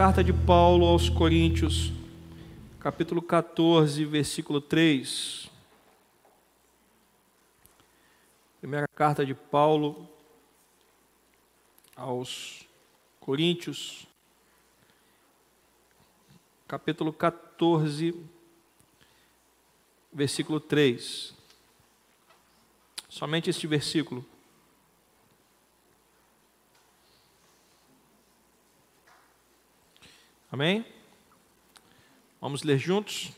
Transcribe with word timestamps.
carta 0.00 0.24
de 0.24 0.32
Paulo 0.32 0.86
aos 0.86 1.10
Coríntios, 1.10 1.92
capítulo 2.78 3.20
14, 3.20 4.02
versículo 4.06 4.58
3. 4.58 5.50
Primeira 8.62 8.88
carta 8.88 9.26
de 9.26 9.34
Paulo 9.34 10.08
aos 11.94 12.66
Coríntios, 13.20 14.08
capítulo 16.66 17.12
14, 17.12 18.14
versículo 20.10 20.60
3. 20.60 21.34
Somente 23.06 23.50
este 23.50 23.66
versículo. 23.66 24.24
Amém? 30.52 30.84
Vamos 32.40 32.64
ler 32.64 32.76
juntos? 32.76 33.30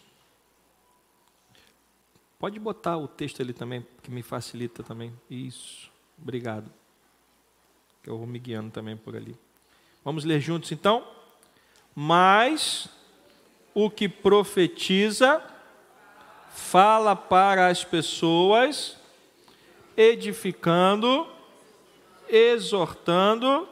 Pode 2.39 2.59
botar 2.59 2.97
o 2.97 3.07
texto 3.07 3.43
ali 3.43 3.53
também, 3.53 3.87
que 4.03 4.11
me 4.11 4.23
facilita 4.23 4.83
também. 4.83 5.13
Isso, 5.31 5.91
obrigado. 6.21 6.73
Que 8.03 8.09
eu 8.09 8.17
vou 8.17 8.27
me 8.27 8.39
guiando 8.39 8.71
também 8.71 8.97
por 8.97 9.15
ali. 9.15 9.37
Vamos 10.03 10.25
ler 10.25 10.41
juntos 10.41 10.73
então? 10.73 11.07
Mas 11.95 12.89
o 13.75 13.91
que 13.91 14.09
profetiza 14.09 15.43
fala 16.49 17.15
para 17.15 17.69
as 17.69 17.85
pessoas, 17.85 18.97
edificando, 19.97 21.27
exortando. 22.27 23.69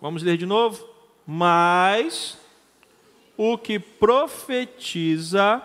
Vamos 0.00 0.22
ler 0.22 0.38
de 0.38 0.46
novo? 0.46 0.95
Mas 1.26 2.38
o 3.36 3.58
que 3.58 3.78
profetiza 3.80 5.60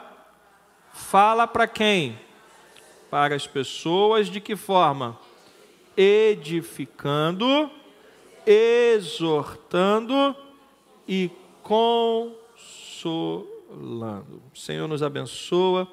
fala 0.92 1.46
para 1.48 1.68
quem? 1.68 2.20
Para 3.10 3.36
as 3.36 3.46
pessoas 3.46 4.28
de 4.28 4.42
que 4.42 4.56
forma? 4.56 5.20
Edificando, 5.96 7.70
exortando 8.46 10.36
e 11.08 11.30
consolando. 11.62 13.42
Senhor 14.56 14.88
nos 14.88 15.04
abençoa 15.04 15.88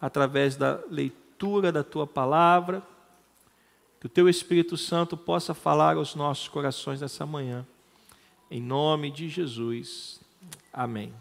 através 0.00 0.56
da 0.56 0.80
leitura 0.90 1.72
da 1.72 1.82
tua 1.82 2.06
palavra. 2.06 2.82
Que 4.00 4.06
o 4.06 4.10
teu 4.10 4.28
Espírito 4.28 4.76
Santo 4.76 5.16
possa 5.16 5.54
falar 5.54 5.96
aos 5.96 6.14
nossos 6.14 6.46
corações 6.48 7.00
nessa 7.00 7.24
manhã. 7.24 7.66
Em 8.54 8.62
nome 8.62 9.10
de 9.10 9.28
Jesus. 9.28 10.20
Amém. 10.72 11.12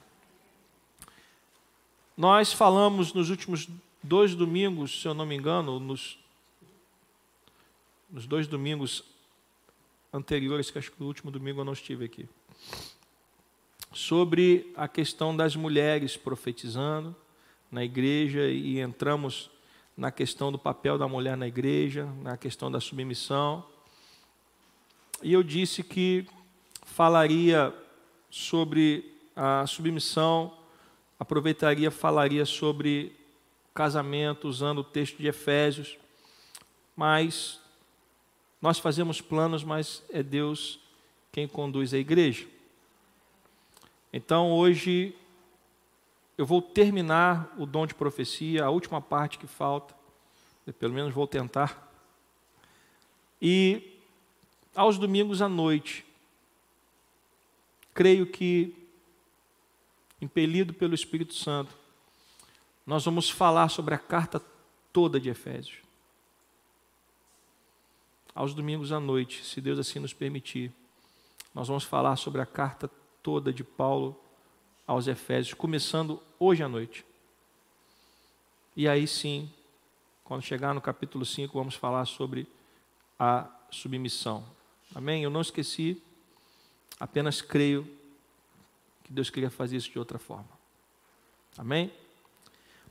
Nós 2.15 2.53
falamos 2.53 3.11
nos 3.11 3.31
últimos 3.31 3.67
dois 4.03 4.35
domingos, 4.35 5.01
se 5.01 5.07
eu 5.07 5.15
não 5.15 5.25
me 5.25 5.35
engano, 5.35 5.79
nos, 5.79 6.19
nos 8.07 8.27
dois 8.27 8.45
domingos 8.45 9.03
anteriores, 10.13 10.69
que 10.69 10.77
acho 10.77 10.91
que 10.91 11.01
no 11.01 11.07
último 11.07 11.31
domingo 11.31 11.61
eu 11.61 11.65
não 11.65 11.73
estive 11.73 12.05
aqui, 12.05 12.29
sobre 13.91 14.71
a 14.75 14.87
questão 14.87 15.35
das 15.35 15.55
mulheres 15.55 16.15
profetizando 16.15 17.15
na 17.71 17.83
igreja 17.83 18.47
e 18.47 18.79
entramos 18.79 19.49
na 19.97 20.11
questão 20.11 20.51
do 20.51 20.59
papel 20.59 20.99
da 20.99 21.07
mulher 21.07 21.35
na 21.35 21.47
igreja, 21.47 22.05
na 22.21 22.37
questão 22.37 22.69
da 22.69 22.79
submissão. 22.79 23.65
E 25.23 25.33
eu 25.33 25.41
disse 25.41 25.81
que 25.81 26.27
falaria 26.93 27.73
sobre 28.29 29.11
a 29.35 29.65
submissão, 29.65 30.55
aproveitaria, 31.19 31.89
falaria 31.89 32.45
sobre 32.45 33.15
casamento, 33.73 34.47
usando 34.47 34.79
o 34.79 34.83
texto 34.83 35.17
de 35.17 35.27
Efésios, 35.27 35.97
mas 36.95 37.59
nós 38.61 38.77
fazemos 38.77 39.21
planos, 39.21 39.63
mas 39.63 40.03
é 40.11 40.21
Deus 40.21 40.79
quem 41.31 41.47
conduz 41.47 41.95
a 41.95 41.97
igreja. 41.97 42.47
Então 44.13 44.51
hoje 44.51 45.15
eu 46.37 46.45
vou 46.45 46.61
terminar 46.61 47.51
o 47.57 47.65
dom 47.65 47.87
de 47.87 47.95
profecia, 47.95 48.65
a 48.65 48.69
última 48.69 49.01
parte 49.01 49.39
que 49.39 49.47
falta, 49.47 49.95
pelo 50.77 50.93
menos 50.93 51.11
vou 51.11 51.25
tentar. 51.25 51.91
E 53.41 53.99
aos 54.75 54.99
domingos 54.99 55.41
à 55.41 55.49
noite, 55.49 56.05
creio 57.93 58.25
que, 58.25 58.75
impelido 60.21 60.73
pelo 60.73 60.95
Espírito 60.95 61.33
Santo, 61.33 61.73
nós 62.85 63.05
vamos 63.05 63.29
falar 63.29 63.69
sobre 63.69 63.93
a 63.93 63.99
carta 63.99 64.41
toda 64.91 65.19
de 65.19 65.29
Efésios. 65.29 65.77
Aos 68.35 68.53
domingos 68.53 68.91
à 68.91 68.99
noite, 68.99 69.45
se 69.45 69.61
Deus 69.61 69.77
assim 69.77 69.99
nos 69.99 70.13
permitir, 70.13 70.71
nós 71.53 71.67
vamos 71.67 71.83
falar 71.83 72.15
sobre 72.15 72.41
a 72.41 72.45
carta 72.45 72.89
toda 73.21 73.53
de 73.53 73.63
Paulo 73.63 74.19
aos 74.87 75.07
Efésios, 75.07 75.53
começando 75.53 76.21
hoje 76.39 76.63
à 76.63 76.67
noite. 76.67 77.05
E 78.75 78.87
aí 78.87 79.07
sim, 79.07 79.49
quando 80.23 80.41
chegar 80.41 80.73
no 80.73 80.81
capítulo 80.81 81.25
5, 81.25 81.53
vamos 81.53 81.75
falar 81.75 82.05
sobre 82.05 82.47
a 83.19 83.47
submissão. 83.69 84.43
Amém? 84.95 85.23
Eu 85.23 85.29
não 85.29 85.41
esqueci 85.41 86.01
Apenas 87.03 87.41
creio 87.41 87.85
que 89.03 89.11
Deus 89.11 89.29
queria 89.29 89.49
fazer 89.49 89.75
isso 89.75 89.91
de 89.91 89.99
outra 89.99 90.17
forma. 90.17 90.47
Amém? 91.57 91.91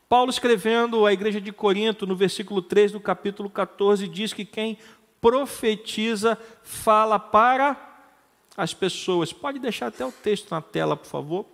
Paulo 0.06 0.28
escrevendo 0.28 1.06
à 1.06 1.14
igreja 1.14 1.40
de 1.40 1.50
Corinto, 1.50 2.06
no 2.06 2.14
versículo 2.14 2.60
3 2.60 2.92
do 2.92 3.00
capítulo 3.00 3.48
14, 3.48 4.06
diz 4.06 4.34
que 4.34 4.44
quem 4.44 4.76
profetiza 5.18 6.38
fala 6.62 7.18
para 7.18 8.04
as 8.54 8.74
pessoas. 8.74 9.32
Pode 9.32 9.58
deixar 9.58 9.86
até 9.86 10.04
o 10.04 10.12
texto 10.12 10.50
na 10.50 10.60
tela, 10.60 10.94
por 10.94 11.06
favor? 11.08 11.46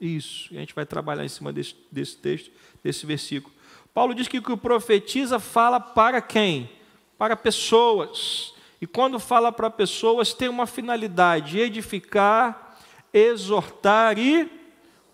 Isso, 0.00 0.54
a 0.54 0.60
gente 0.60 0.76
vai 0.76 0.86
trabalhar 0.86 1.24
em 1.24 1.28
cima 1.28 1.52
desse, 1.52 1.74
desse 1.90 2.16
texto, 2.16 2.52
desse 2.80 3.04
versículo. 3.06 3.52
Paulo 3.92 4.14
diz 4.14 4.28
que 4.28 4.38
o 4.38 4.42
que 4.42 4.56
profetiza 4.56 5.40
fala 5.40 5.80
para 5.80 6.22
quem? 6.22 6.70
Para 7.18 7.34
pessoas. 7.34 8.54
E 8.80 8.86
quando 8.86 9.18
fala 9.18 9.50
para 9.50 9.70
pessoas, 9.70 10.32
tem 10.32 10.48
uma 10.48 10.66
finalidade: 10.66 11.58
edificar, 11.58 12.78
exortar 13.12 14.18
e 14.18 14.50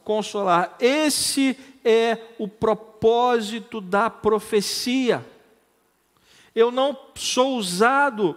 consolar. 0.03 0.77
Esse 0.79 1.59
é 1.85 2.19
o 2.39 2.47
propósito 2.47 3.81
da 3.81 4.11
profecia. 4.11 5.25
Eu 6.55 6.71
não 6.71 6.97
sou 7.15 7.57
usado 7.57 8.37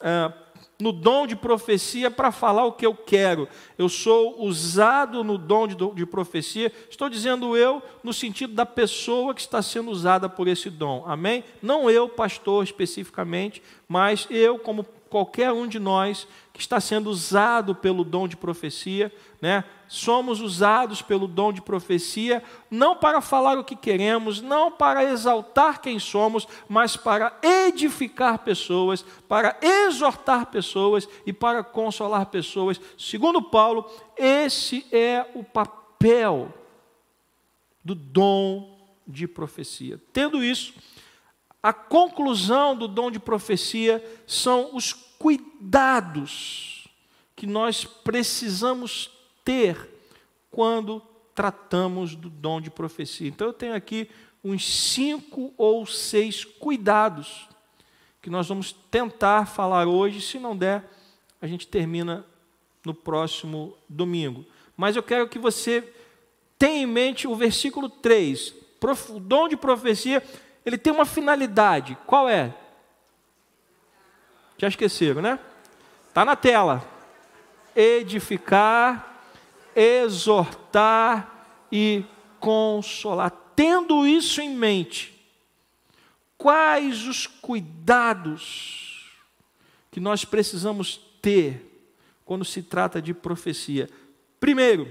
ah, 0.00 0.32
no 0.78 0.92
dom 0.92 1.26
de 1.26 1.34
profecia 1.34 2.10
para 2.10 2.30
falar 2.30 2.64
o 2.64 2.72
que 2.72 2.84
eu 2.84 2.94
quero. 2.94 3.48
Eu 3.78 3.88
sou 3.88 4.42
usado 4.42 5.24
no 5.24 5.38
dom 5.38 5.66
de, 5.66 5.76
de, 5.94 6.06
profecia, 6.06 6.72
estou 6.90 7.08
dizendo 7.08 7.56
eu 7.56 7.82
no 8.02 8.12
sentido 8.12 8.52
da 8.52 8.66
pessoa 8.66 9.34
que 9.34 9.40
está 9.40 9.62
sendo 9.62 9.90
usada 9.90 10.28
por 10.28 10.48
esse 10.48 10.68
dom. 10.68 11.04
Amém? 11.06 11.44
Não 11.62 11.90
eu, 11.90 12.08
pastor, 12.08 12.64
especificamente, 12.64 13.62
mas 13.88 14.26
eu, 14.30 14.58
como 14.58 14.84
qualquer 15.16 15.50
um 15.50 15.66
de 15.66 15.78
nós 15.78 16.28
que 16.52 16.60
está 16.60 16.78
sendo 16.78 17.08
usado 17.08 17.74
pelo 17.74 18.04
dom 18.04 18.28
de 18.28 18.36
profecia, 18.36 19.10
né? 19.40 19.64
Somos 19.88 20.42
usados 20.42 21.00
pelo 21.00 21.26
dom 21.26 21.54
de 21.54 21.62
profecia 21.62 22.44
não 22.70 22.94
para 22.94 23.22
falar 23.22 23.58
o 23.58 23.64
que 23.64 23.74
queremos, 23.74 24.42
não 24.42 24.70
para 24.70 25.04
exaltar 25.04 25.80
quem 25.80 25.98
somos, 25.98 26.46
mas 26.68 26.98
para 26.98 27.34
edificar 27.42 28.40
pessoas, 28.40 29.06
para 29.26 29.58
exortar 29.62 30.50
pessoas 30.50 31.08
e 31.24 31.32
para 31.32 31.64
consolar 31.64 32.26
pessoas. 32.26 32.78
Segundo 32.98 33.40
Paulo, 33.40 33.90
esse 34.18 34.86
é 34.92 35.24
o 35.34 35.42
papel 35.42 36.52
do 37.82 37.94
dom 37.94 38.78
de 39.06 39.26
profecia. 39.26 39.98
Tendo 40.12 40.44
isso, 40.44 40.74
a 41.62 41.72
conclusão 41.72 42.76
do 42.76 42.86
dom 42.86 43.10
de 43.10 43.18
profecia 43.18 44.04
são 44.26 44.74
os 44.74 45.05
cuidados 45.18 46.88
que 47.34 47.46
nós 47.46 47.84
precisamos 47.84 49.10
ter 49.44 49.88
quando 50.50 51.02
tratamos 51.34 52.14
do 52.14 52.30
dom 52.30 52.60
de 52.60 52.70
profecia. 52.70 53.28
Então 53.28 53.48
eu 53.48 53.52
tenho 53.52 53.74
aqui 53.74 54.08
uns 54.42 54.66
cinco 54.66 55.52
ou 55.56 55.84
seis 55.86 56.44
cuidados 56.44 57.48
que 58.22 58.30
nós 58.30 58.48
vamos 58.48 58.72
tentar 58.90 59.46
falar 59.46 59.86
hoje. 59.86 60.20
Se 60.20 60.38
não 60.38 60.56
der, 60.56 60.90
a 61.40 61.46
gente 61.46 61.66
termina 61.68 62.24
no 62.84 62.94
próximo 62.94 63.76
domingo. 63.88 64.44
Mas 64.76 64.96
eu 64.96 65.02
quero 65.02 65.28
que 65.28 65.38
você 65.38 65.92
tenha 66.58 66.82
em 66.82 66.86
mente 66.86 67.28
o 67.28 67.34
versículo 67.34 67.88
3. 67.88 68.54
O 69.10 69.20
dom 69.20 69.48
de 69.48 69.56
profecia 69.56 70.22
ele 70.64 70.78
tem 70.78 70.92
uma 70.92 71.04
finalidade. 71.04 71.96
Qual 72.06 72.28
é? 72.28 72.54
Já 74.58 74.68
esqueceram, 74.68 75.20
né? 75.20 75.38
Está 76.08 76.24
na 76.24 76.34
tela. 76.34 76.84
edificar, 77.74 79.22
exortar 79.74 81.66
e 81.70 82.04
consolar. 82.40 83.30
Tendo 83.54 84.06
isso 84.06 84.40
em 84.40 84.48
mente, 84.48 85.14
quais 86.38 87.06
os 87.06 87.26
cuidados 87.26 89.12
que 89.90 90.00
nós 90.00 90.24
precisamos 90.24 90.98
ter 91.20 91.90
quando 92.24 92.44
se 92.44 92.62
trata 92.62 93.00
de 93.00 93.12
profecia? 93.12 93.90
Primeiro, 94.40 94.90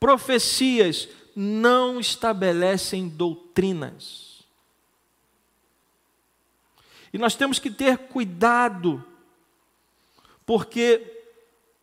profecias 0.00 1.08
não 1.36 2.00
estabelecem 2.00 3.08
doutrinas. 3.08 4.33
E 7.14 7.18
nós 7.18 7.36
temos 7.36 7.60
que 7.60 7.70
ter 7.70 7.96
cuidado, 7.96 9.04
porque 10.44 11.00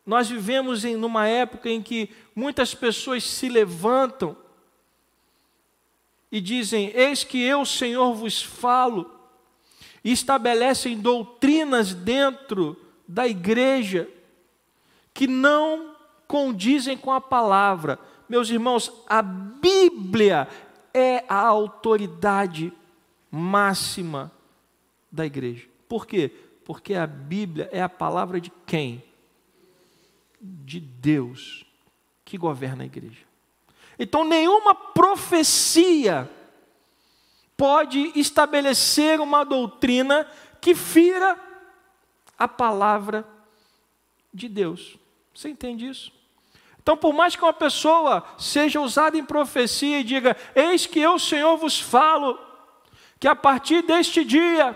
nós 0.06 0.30
vivemos 0.30 0.84
em 0.84 0.98
numa 0.98 1.26
época 1.26 1.70
em 1.70 1.82
que 1.82 2.10
muitas 2.36 2.76
pessoas 2.76 3.24
se 3.24 3.48
levantam 3.48 4.36
e 6.30 6.42
dizem: 6.42 6.92
Eis 6.94 7.24
que 7.24 7.42
eu, 7.42 7.66
Senhor, 7.66 8.14
vos 8.14 8.44
falo, 8.44 9.10
e 10.04 10.12
estabelecem 10.12 11.00
doutrinas 11.00 11.94
dentro 11.94 12.76
da 13.08 13.26
igreja 13.26 14.10
que 15.14 15.28
não 15.28 15.96
condizem 16.28 16.98
com 16.98 17.10
a 17.14 17.22
palavra. 17.22 17.98
Meus 18.28 18.50
irmãos, 18.50 18.92
a 19.08 19.22
Bíblia 19.22 20.46
é 20.94 21.24
a 21.30 21.40
autoridade 21.40 22.74
máxima 23.32 24.30
da 25.12 25.26
igreja. 25.26 25.68
Por 25.88 26.08
quê? 26.08 26.32
Porque 26.64 26.94
a 26.94 27.06
Bíblia 27.06 27.70
é 27.72 27.82
a 27.82 27.90
palavra 27.90 28.40
de 28.40 28.52
quem? 28.66 29.04
De 30.40 30.80
Deus 30.80 31.66
que 32.24 32.38
governa 32.38 32.84
a 32.84 32.86
igreja. 32.86 33.26
Então, 34.00 34.24
nenhuma 34.24 34.74
profecia 34.74 36.30
pode 37.58 38.12
estabelecer 38.16 39.20
uma 39.20 39.44
doutrina 39.44 40.26
que 40.60 40.74
fira 40.74 41.38
a 42.40 42.48
palavra 42.48 43.28
de 44.34 44.48
Deus. 44.48 44.98
Você 45.36 45.50
entende 45.50 45.88
isso? 45.88 46.12
Então, 46.82 46.98
por 46.98 47.14
mais 47.14 47.36
que 47.36 47.44
uma 47.44 47.54
pessoa 47.54 48.26
seja 48.38 48.82
usada 48.82 49.18
em 49.18 49.24
profecia 49.24 50.00
e 50.00 50.04
diga: 50.04 50.36
Eis 50.56 50.88
que 50.88 51.00
eu, 51.00 51.20
Senhor, 51.20 51.56
vos 51.58 51.80
falo, 51.80 52.40
que 53.20 53.28
a 53.28 53.36
partir 53.36 53.84
deste 53.84 54.26
dia, 54.26 54.76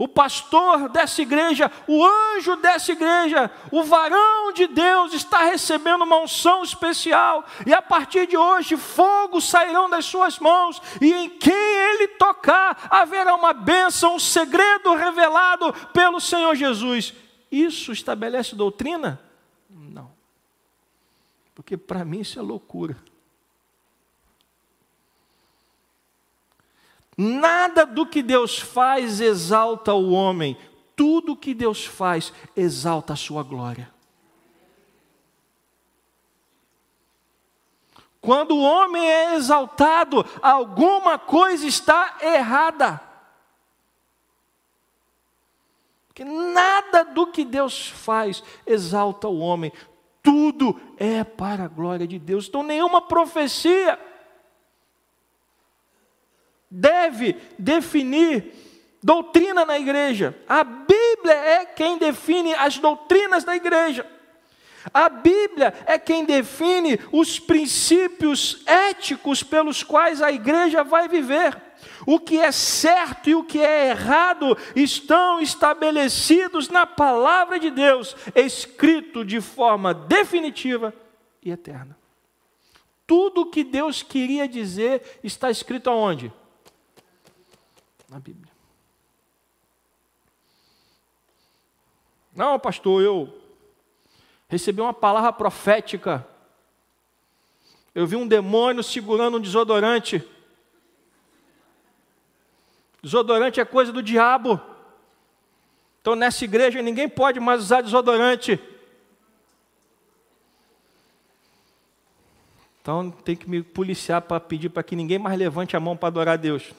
o 0.00 0.08
pastor 0.08 0.88
dessa 0.88 1.20
igreja, 1.20 1.70
o 1.86 2.02
anjo 2.02 2.56
dessa 2.56 2.90
igreja, 2.90 3.50
o 3.70 3.82
varão 3.82 4.50
de 4.50 4.66
Deus 4.66 5.12
está 5.12 5.44
recebendo 5.44 6.04
uma 6.04 6.16
unção 6.16 6.62
especial, 6.62 7.44
e 7.66 7.74
a 7.74 7.82
partir 7.82 8.26
de 8.26 8.34
hoje 8.34 8.78
fogo 8.78 9.42
sairão 9.42 9.90
das 9.90 10.06
suas 10.06 10.38
mãos, 10.38 10.80
e 11.02 11.12
em 11.12 11.28
quem 11.28 11.52
ele 11.52 12.08
tocar 12.08 12.88
haverá 12.90 13.34
uma 13.34 13.52
bênção, 13.52 14.14
um 14.14 14.18
segredo 14.18 14.94
revelado 14.94 15.70
pelo 15.92 16.18
Senhor 16.18 16.54
Jesus. 16.54 17.12
Isso 17.52 17.92
estabelece 17.92 18.56
doutrina? 18.56 19.20
Porque 21.54 21.76
para 21.76 22.06
mim 22.06 22.20
isso 22.20 22.38
é 22.38 22.42
loucura. 22.42 22.96
Nada 27.22 27.84
do 27.84 28.06
que 28.06 28.22
Deus 28.22 28.58
faz 28.58 29.20
exalta 29.20 29.92
o 29.92 30.12
homem, 30.12 30.56
tudo 30.96 31.36
que 31.36 31.52
Deus 31.52 31.84
faz 31.84 32.32
exalta 32.56 33.12
a 33.12 33.16
sua 33.16 33.42
glória. 33.42 33.92
Quando 38.22 38.56
o 38.56 38.62
homem 38.62 39.06
é 39.06 39.34
exaltado, 39.34 40.24
alguma 40.40 41.18
coisa 41.18 41.66
está 41.66 42.16
errada. 42.22 42.98
Porque 46.08 46.24
nada 46.24 47.04
do 47.04 47.26
que 47.26 47.44
Deus 47.44 47.86
faz 47.86 48.42
exalta 48.64 49.28
o 49.28 49.40
homem, 49.40 49.70
tudo 50.22 50.80
é 50.96 51.22
para 51.22 51.64
a 51.64 51.68
glória 51.68 52.06
de 52.06 52.18
Deus. 52.18 52.48
Então, 52.48 52.62
nenhuma 52.62 53.02
profecia 53.02 53.98
deve 56.70 57.36
definir 57.58 58.54
doutrina 59.02 59.64
na 59.64 59.78
igreja. 59.78 60.36
A 60.48 60.62
Bíblia 60.62 61.34
é 61.34 61.64
quem 61.64 61.98
define 61.98 62.54
as 62.54 62.78
doutrinas 62.78 63.44
da 63.44 63.56
igreja. 63.56 64.06
A 64.94 65.08
Bíblia 65.08 65.74
é 65.86 65.98
quem 65.98 66.24
define 66.24 66.98
os 67.12 67.38
princípios 67.38 68.62
éticos 68.64 69.42
pelos 69.42 69.82
quais 69.82 70.22
a 70.22 70.32
igreja 70.32 70.82
vai 70.82 71.08
viver. 71.08 71.60
O 72.06 72.18
que 72.18 72.38
é 72.38 72.50
certo 72.50 73.28
e 73.28 73.34
o 73.34 73.44
que 73.44 73.60
é 73.60 73.90
errado 73.90 74.56
estão 74.74 75.40
estabelecidos 75.40 76.68
na 76.68 76.86
palavra 76.86 77.58
de 77.58 77.70
Deus, 77.70 78.16
escrito 78.34 79.24
de 79.24 79.40
forma 79.40 79.92
definitiva 79.92 80.94
e 81.42 81.50
eterna. 81.50 81.98
Tudo 83.06 83.42
o 83.42 83.46
que 83.46 83.64
Deus 83.64 84.02
queria 84.02 84.48
dizer 84.48 85.20
está 85.22 85.50
escrito 85.50 85.90
aonde? 85.90 86.32
Na 88.10 88.18
Bíblia. 88.18 88.52
Não, 92.34 92.58
pastor, 92.58 93.02
eu 93.02 93.40
recebi 94.48 94.80
uma 94.80 94.92
palavra 94.92 95.32
profética. 95.32 96.26
Eu 97.94 98.08
vi 98.08 98.16
um 98.16 98.26
demônio 98.26 98.82
segurando 98.82 99.36
um 99.36 99.40
desodorante. 99.40 100.28
Desodorante 103.00 103.60
é 103.60 103.64
coisa 103.64 103.92
do 103.92 104.02
diabo. 104.02 104.60
Então 106.00 106.16
nessa 106.16 106.44
igreja 106.44 106.82
ninguém 106.82 107.08
pode 107.08 107.38
mais 107.38 107.60
usar 107.62 107.80
desodorante. 107.80 108.58
Então 112.82 113.08
tem 113.08 113.36
que 113.36 113.48
me 113.48 113.62
policiar 113.62 114.20
para 114.22 114.40
pedir 114.40 114.68
para 114.68 114.82
que 114.82 114.96
ninguém 114.96 115.18
mais 115.18 115.38
levante 115.38 115.76
a 115.76 115.80
mão 115.80 115.96
para 115.96 116.08
adorar 116.08 116.34
a 116.34 116.36
Deus. 116.36 116.72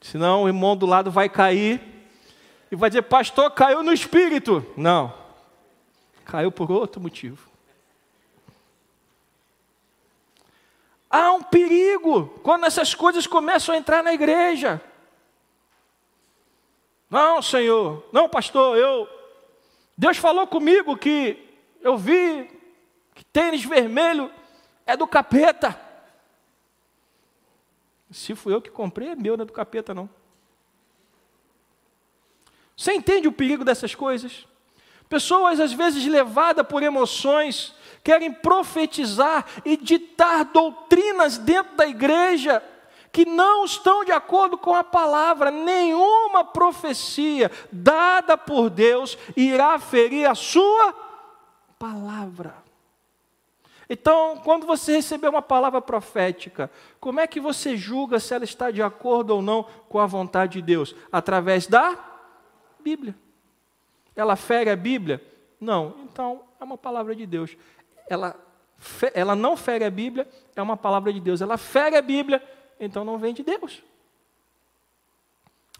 Senão 0.00 0.44
o 0.44 0.48
irmão 0.48 0.76
do 0.76 0.86
lado 0.86 1.10
vai 1.10 1.28
cair 1.28 1.80
e 2.70 2.76
vai 2.76 2.90
dizer, 2.90 3.02
pastor, 3.02 3.50
caiu 3.50 3.82
no 3.82 3.92
espírito. 3.92 4.64
Não, 4.76 5.12
caiu 6.24 6.52
por 6.52 6.70
outro 6.70 7.00
motivo. 7.00 7.48
Há 11.10 11.32
um 11.32 11.42
perigo 11.42 12.26
quando 12.42 12.66
essas 12.66 12.94
coisas 12.94 13.26
começam 13.26 13.74
a 13.74 13.78
entrar 13.78 14.02
na 14.02 14.12
igreja. 14.12 14.80
Não, 17.08 17.40
Senhor, 17.40 18.06
não, 18.12 18.28
pastor, 18.28 18.76
eu. 18.76 19.08
Deus 19.96 20.18
falou 20.18 20.46
comigo 20.46 20.96
que 20.96 21.42
eu 21.80 21.96
vi 21.96 22.48
que 23.14 23.24
tênis 23.24 23.64
vermelho 23.64 24.30
é 24.86 24.96
do 24.96 25.06
capeta. 25.06 25.87
Se 28.10 28.34
fui 28.34 28.54
eu 28.54 28.62
que 28.62 28.70
comprei, 28.70 29.08
é 29.08 29.16
meu, 29.16 29.36
não 29.36 29.42
é 29.42 29.46
do 29.46 29.52
capeta, 29.52 29.94
não. 29.94 30.08
Você 32.76 32.92
entende 32.92 33.26
o 33.28 33.32
perigo 33.32 33.64
dessas 33.64 33.94
coisas? 33.94 34.46
Pessoas, 35.08 35.58
às 35.58 35.72
vezes, 35.72 36.06
levadas 36.06 36.66
por 36.66 36.82
emoções, 36.82 37.74
querem 38.04 38.32
profetizar 38.32 39.44
e 39.64 39.76
ditar 39.76 40.44
doutrinas 40.44 41.38
dentro 41.38 41.76
da 41.76 41.86
igreja 41.86 42.62
que 43.10 43.24
não 43.24 43.64
estão 43.64 44.04
de 44.04 44.12
acordo 44.12 44.56
com 44.56 44.74
a 44.74 44.84
palavra. 44.84 45.50
Nenhuma 45.50 46.44
profecia 46.44 47.50
dada 47.72 48.36
por 48.36 48.70
Deus 48.70 49.18
irá 49.36 49.78
ferir 49.78 50.28
a 50.28 50.34
sua 50.34 50.94
palavra. 51.78 52.67
Então, 53.90 54.36
quando 54.44 54.66
você 54.66 54.92
receber 54.92 55.28
uma 55.28 55.40
palavra 55.40 55.80
profética, 55.80 56.70
como 57.00 57.20
é 57.20 57.26
que 57.26 57.40
você 57.40 57.76
julga 57.76 58.20
se 58.20 58.34
ela 58.34 58.44
está 58.44 58.70
de 58.70 58.82
acordo 58.82 59.30
ou 59.30 59.40
não 59.40 59.62
com 59.88 59.98
a 59.98 60.06
vontade 60.06 60.54
de 60.54 60.62
Deus? 60.62 60.94
Através 61.10 61.66
da 61.66 61.98
Bíblia. 62.80 63.14
Ela 64.14 64.36
fere 64.36 64.68
a 64.68 64.76
Bíblia? 64.76 65.22
Não. 65.58 65.94
Então, 66.04 66.42
é 66.60 66.64
uma 66.64 66.76
palavra 66.76 67.14
de 67.14 67.24
Deus. 67.24 67.56
Ela, 68.10 68.36
ela 69.14 69.34
não 69.34 69.56
fere 69.56 69.84
a 69.84 69.90
Bíblia, 69.90 70.28
é 70.54 70.60
uma 70.60 70.76
palavra 70.76 71.10
de 71.12 71.20
Deus. 71.20 71.40
Ela 71.40 71.56
fere 71.56 71.96
a 71.96 72.02
Bíblia, 72.02 72.42
então 72.78 73.04
não 73.04 73.16
vem 73.16 73.32
de 73.32 73.42
Deus. 73.42 73.82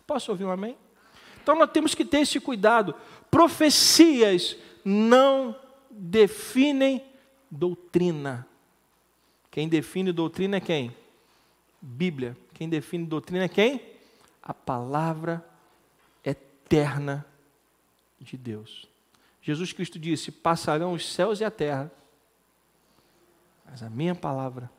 Posso 0.06 0.30
ouvir 0.30 0.44
um 0.44 0.50
amém? 0.50 0.78
Então 1.42 1.54
nós 1.56 1.70
temos 1.70 1.94
que 1.94 2.04
ter 2.04 2.20
esse 2.20 2.40
cuidado. 2.40 2.94
Profecias 3.30 4.56
não 4.82 5.54
definem 5.90 7.04
doutrina. 7.50 8.46
Quem 9.50 9.68
define 9.68 10.12
doutrina 10.12 10.56
é 10.56 10.60
quem? 10.60 10.94
Bíblia. 11.80 12.36
Quem 12.54 12.68
define 12.68 13.06
doutrina 13.06 13.44
é 13.44 13.48
quem? 13.48 13.80
A 14.42 14.52
palavra 14.52 15.44
eterna 16.24 17.26
de 18.20 18.36
Deus. 18.36 18.86
Jesus 19.40 19.72
Cristo 19.72 19.98
disse: 19.98 20.30
Passarão 20.30 20.92
os 20.92 21.12
céus 21.12 21.40
e 21.40 21.44
a 21.44 21.50
terra, 21.50 21.90
mas 23.64 23.82
a 23.82 23.90
minha 23.90 24.14
palavra 24.14 24.70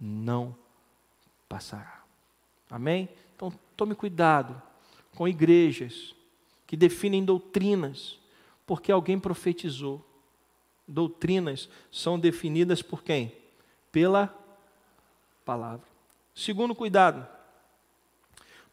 não 0.00 0.54
passará. 1.48 2.02
Amém? 2.70 3.08
Então 3.34 3.52
tome 3.76 3.94
cuidado 3.94 4.60
com 5.14 5.28
igrejas 5.28 6.14
que 6.66 6.76
definem 6.76 7.24
doutrinas 7.24 8.18
porque 8.66 8.90
alguém 8.90 9.18
profetizou. 9.18 10.04
Doutrinas 10.86 11.68
são 11.90 12.18
definidas 12.18 12.82
por 12.82 13.02
quem? 13.02 13.32
Pela 13.90 14.34
palavra. 15.44 15.86
Segundo 16.34 16.74
cuidado, 16.74 17.26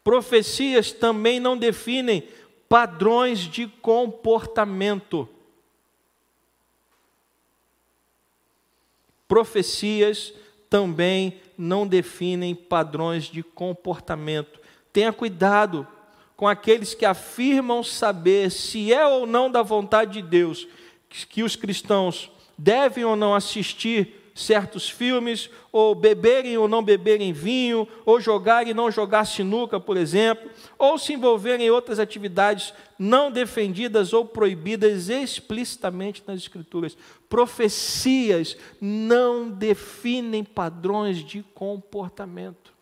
profecias 0.02 0.92
também 0.92 1.40
não 1.40 1.56
definem 1.56 2.28
padrões 2.68 3.40
de 3.40 3.66
comportamento. 3.66 5.28
Profecias 9.28 10.34
também 10.68 11.40
não 11.56 11.86
definem 11.86 12.54
padrões 12.54 13.24
de 13.24 13.42
comportamento. 13.42 14.60
Tenha 14.92 15.12
cuidado 15.12 15.86
com 16.36 16.48
aqueles 16.48 16.92
que 16.92 17.04
afirmam 17.04 17.82
saber 17.84 18.50
se 18.50 18.92
é 18.92 19.06
ou 19.06 19.26
não 19.26 19.50
da 19.50 19.62
vontade 19.62 20.14
de 20.14 20.22
Deus 20.22 20.66
que 21.28 21.42
os 21.42 21.56
cristãos 21.56 22.30
devem 22.56 23.04
ou 23.04 23.16
não 23.16 23.34
assistir 23.34 24.22
certos 24.34 24.88
filmes, 24.88 25.50
ou 25.70 25.94
beberem 25.94 26.56
ou 26.56 26.66
não 26.66 26.82
beberem 26.82 27.32
vinho, 27.32 27.86
ou 28.04 28.20
jogar 28.20 28.66
e 28.66 28.74
não 28.74 28.90
jogar 28.90 29.24
sinuca, 29.26 29.78
por 29.78 29.96
exemplo, 29.96 30.50
ou 30.78 30.98
se 30.98 31.12
envolverem 31.12 31.66
em 31.66 31.70
outras 31.70 31.98
atividades 31.98 32.72
não 32.98 33.30
defendidas 33.30 34.12
ou 34.12 34.24
proibidas 34.24 35.08
explicitamente 35.08 36.22
nas 36.26 36.40
Escrituras. 36.40 36.96
Profecias 37.28 38.56
não 38.80 39.50
definem 39.50 40.44
padrões 40.44 41.18
de 41.18 41.42
comportamento. 41.54 42.72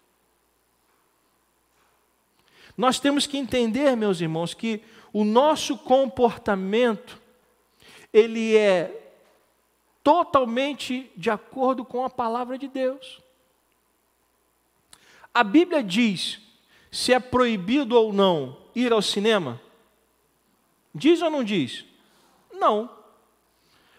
Nós 2.77 2.99
temos 2.99 3.27
que 3.27 3.37
entender, 3.37 3.97
meus 3.97 4.21
irmãos, 4.21 4.55
que 4.55 4.81
o 5.13 5.25
nosso 5.25 5.77
comportamento 5.77 7.20
ele 8.13 8.57
é 8.57 9.13
totalmente 10.03 11.11
de 11.17 11.31
acordo 11.31 11.85
com 11.85 12.05
a 12.05 12.11
palavra 12.11 12.59
de 12.59 12.69
Deus. 12.69 13.21
A 15.33 15.45
Bíblia 15.45 15.83
diz 15.83 16.41
se 16.91 17.13
é 17.13 17.21
proibido 17.21 17.97
ou 17.97 18.13
não 18.13 18.57
ir 18.75 18.93
ao 18.93 19.01
cinema? 19.01 19.61
Diz 20.95 21.23
ou 21.23 21.31
não 21.31 21.45
diz? 21.45 21.85
Não. 22.53 22.91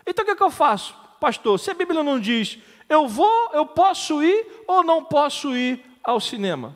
Então 0.06 0.24
o 0.24 0.25
que, 0.25 0.32
é 0.32 0.36
que 0.36 0.44
eu 0.44 0.51
faço, 0.51 0.96
pastor? 1.20 1.58
Se 1.60 1.72
a 1.72 1.74
Bíblia 1.74 2.03
não 2.03 2.20
diz, 2.20 2.60
eu 2.89 3.08
vou, 3.08 3.51
eu 3.53 3.65
posso 3.65 4.22
ir 4.22 4.63
ou 4.68 4.84
não 4.84 5.06
posso 5.06 5.56
ir 5.56 5.84
ao 6.03 6.20
cinema? 6.20 6.75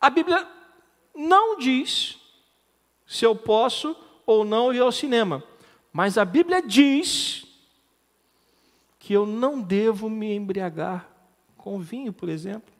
A 0.00 0.08
Bíblia 0.08 0.48
não 1.14 1.58
diz 1.58 2.18
se 3.06 3.24
eu 3.24 3.34
posso 3.34 3.96
ou 4.28 4.44
não 4.44 4.74
ir 4.74 4.80
ao 4.80 4.92
cinema. 4.92 5.42
Mas 5.90 6.18
a 6.18 6.24
Bíblia 6.24 6.60
diz 6.60 7.46
que 8.98 9.14
eu 9.14 9.24
não 9.24 9.58
devo 9.58 10.10
me 10.10 10.34
embriagar 10.34 11.08
com 11.56 11.80
vinho, 11.80 12.12
por 12.12 12.28
exemplo. 12.28 12.70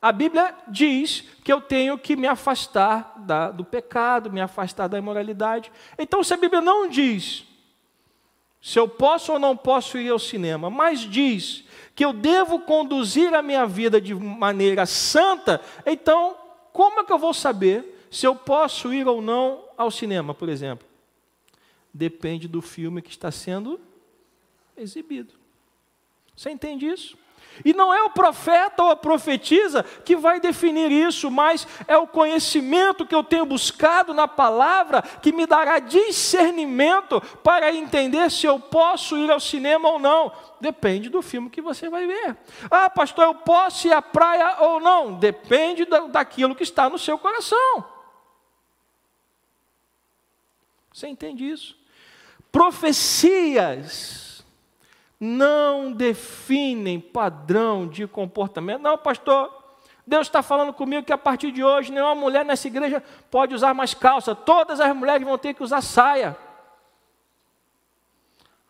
A 0.00 0.12
Bíblia 0.12 0.54
diz 0.68 1.24
que 1.42 1.52
eu 1.52 1.60
tenho 1.60 1.98
que 1.98 2.14
me 2.14 2.28
afastar 2.28 3.14
da, 3.18 3.50
do 3.50 3.64
pecado, 3.64 4.30
me 4.30 4.40
afastar 4.40 4.86
da 4.86 4.96
imoralidade. 4.96 5.72
Então, 5.98 6.22
se 6.22 6.32
a 6.32 6.36
Bíblia 6.36 6.60
não 6.60 6.88
diz 6.88 7.44
se 8.60 8.78
eu 8.78 8.86
posso 8.86 9.32
ou 9.32 9.40
não 9.40 9.56
posso 9.56 9.98
ir 9.98 10.08
ao 10.08 10.20
cinema, 10.20 10.70
mas 10.70 11.00
diz 11.00 11.64
que 11.96 12.04
eu 12.04 12.12
devo 12.12 12.60
conduzir 12.60 13.34
a 13.34 13.42
minha 13.42 13.66
vida 13.66 14.00
de 14.00 14.14
maneira 14.14 14.86
santa, 14.86 15.60
então, 15.84 16.36
como 16.72 17.00
é 17.00 17.04
que 17.04 17.12
eu 17.12 17.18
vou 17.18 17.34
saber 17.34 18.06
se 18.08 18.24
eu 18.24 18.36
posso 18.36 18.94
ir 18.94 19.08
ou 19.08 19.20
não 19.20 19.71
ao 19.82 19.90
cinema, 19.90 20.34
por 20.34 20.48
exemplo? 20.48 20.92
depende 21.92 22.48
do 22.48 22.62
filme 22.62 23.02
que 23.02 23.10
está 23.10 23.30
sendo 23.30 23.78
exibido. 24.76 25.34
Você 26.34 26.50
entende 26.50 26.86
isso? 26.86 27.20
E 27.62 27.74
não 27.74 27.92
é 27.92 28.02
o 28.02 28.08
profeta 28.08 28.82
ou 28.82 28.90
a 28.90 28.96
profetisa 28.96 29.82
que 29.82 30.16
vai 30.16 30.40
definir 30.40 30.90
isso, 30.90 31.30
mas 31.30 31.68
é 31.86 31.98
o 31.98 32.06
conhecimento 32.06 33.04
que 33.04 33.14
eu 33.14 33.22
tenho 33.22 33.44
buscado 33.44 34.14
na 34.14 34.26
palavra 34.26 35.02
que 35.02 35.32
me 35.32 35.44
dará 35.44 35.78
discernimento 35.78 37.20
para 37.42 37.74
entender 37.74 38.30
se 38.30 38.46
eu 38.46 38.58
posso 38.58 39.18
ir 39.18 39.30
ao 39.30 39.38
cinema 39.38 39.86
ou 39.90 39.98
não. 39.98 40.32
Depende 40.58 41.10
do 41.10 41.20
filme 41.20 41.50
que 41.50 41.60
você 41.60 41.90
vai 41.90 42.06
ver. 42.06 42.38
Ah, 42.70 42.88
pastor, 42.88 43.24
eu 43.24 43.34
posso 43.34 43.86
ir 43.86 43.92
à 43.92 44.00
praia 44.00 44.56
ou 44.60 44.80
não? 44.80 45.12
Depende 45.12 45.84
daquilo 46.10 46.54
que 46.54 46.62
está 46.62 46.88
no 46.88 46.98
seu 46.98 47.18
coração. 47.18 47.91
Você 50.92 51.08
entende 51.08 51.48
isso? 51.48 51.76
Profecias 52.50 54.44
não 55.18 55.92
definem 55.92 57.00
padrão 57.00 57.86
de 57.86 58.06
comportamento. 58.06 58.82
Não, 58.82 58.98
pastor, 58.98 59.62
Deus 60.06 60.26
está 60.26 60.42
falando 60.42 60.72
comigo 60.72 61.06
que 61.06 61.12
a 61.12 61.18
partir 61.18 61.52
de 61.52 61.62
hoje 61.62 61.92
nenhuma 61.92 62.14
mulher 62.14 62.44
nessa 62.44 62.66
igreja 62.66 63.00
pode 63.30 63.54
usar 63.54 63.72
mais 63.72 63.94
calça. 63.94 64.34
Todas 64.34 64.80
as 64.80 64.94
mulheres 64.94 65.24
vão 65.24 65.38
ter 65.38 65.54
que 65.54 65.62
usar 65.62 65.80
saia. 65.80 66.36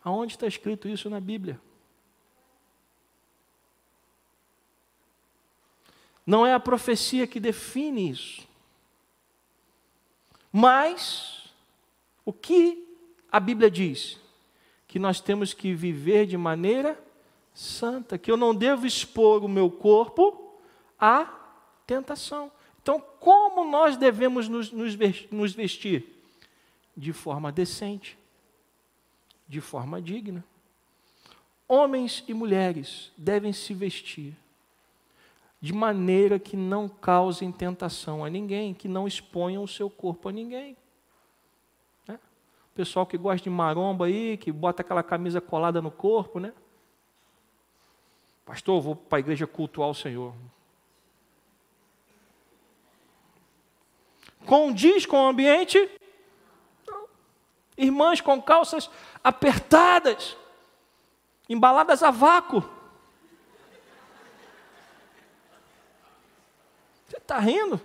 Aonde 0.03 0.33
está 0.33 0.45
escrito 0.45 0.87
isso 0.87 1.09
na 1.09 1.19
Bíblia? 1.19 1.59
Não 6.25 6.45
é 6.45 6.53
a 6.53 6.59
profecia 6.59 7.25
que 7.25 7.39
define 7.39 8.11
isso. 8.11 8.47
Mas 10.51 11.32
o 12.25 12.31
que 12.31 12.87
a 13.31 13.39
Bíblia 13.39 13.69
diz 13.69 14.19
que 14.87 14.99
nós 14.99 15.19
temos 15.19 15.53
que 15.53 15.73
viver 15.73 16.25
de 16.25 16.37
maneira 16.37 17.01
santa, 17.53 18.17
que 18.17 18.31
eu 18.31 18.37
não 18.37 18.53
devo 18.53 18.85
expor 18.85 19.43
o 19.43 19.47
meu 19.47 19.69
corpo 19.69 20.55
à 20.99 21.25
tentação. 21.85 22.51
Então, 22.81 22.99
como 23.19 23.69
nós 23.69 23.97
devemos 23.97 24.47
nos, 24.47 24.71
nos 24.71 25.53
vestir? 25.53 26.05
De 26.95 27.11
forma 27.11 27.51
decente, 27.51 28.17
de 29.47 29.59
forma 29.59 30.01
digna. 30.01 30.43
Homens 31.67 32.23
e 32.27 32.33
mulheres 32.33 33.11
devem 33.17 33.51
se 33.51 33.73
vestir 33.73 34.35
de 35.59 35.71
maneira 35.71 36.37
que 36.37 36.57
não 36.57 36.89
causem 36.89 37.49
tentação 37.49 38.23
a 38.23 38.29
ninguém, 38.29 38.73
que 38.73 38.87
não 38.87 39.07
exponham 39.07 39.63
o 39.63 39.67
seu 39.67 39.89
corpo 39.89 40.27
a 40.27 40.31
ninguém. 40.31 40.75
Pessoal 42.75 43.05
que 43.05 43.17
gosta 43.17 43.43
de 43.43 43.49
maromba 43.49 44.05
aí, 44.05 44.35
que 44.37 44.51
bota 44.51 44.81
aquela 44.81 45.03
camisa 45.03 45.39
colada 45.39 45.81
no 45.81 45.91
corpo, 45.91 46.39
né? 46.39 46.51
Pastor, 48.45 48.81
vou 48.81 48.95
para 48.95 49.17
a 49.17 49.19
igreja 49.19 49.45
cultuar 49.45 49.89
o 49.89 49.95
Senhor. 49.95 50.33
Condiz 54.45 55.05
com 55.05 55.17
o 55.17 55.27
ambiente? 55.27 55.89
Irmãs 57.77 58.21
com 58.21 58.41
calças 58.41 58.89
apertadas, 59.23 60.35
embaladas 61.47 62.03
a 62.03 62.11
vácuo. 62.11 62.61
Você 67.07 67.17
está 67.17 67.39
rindo? 67.39 67.79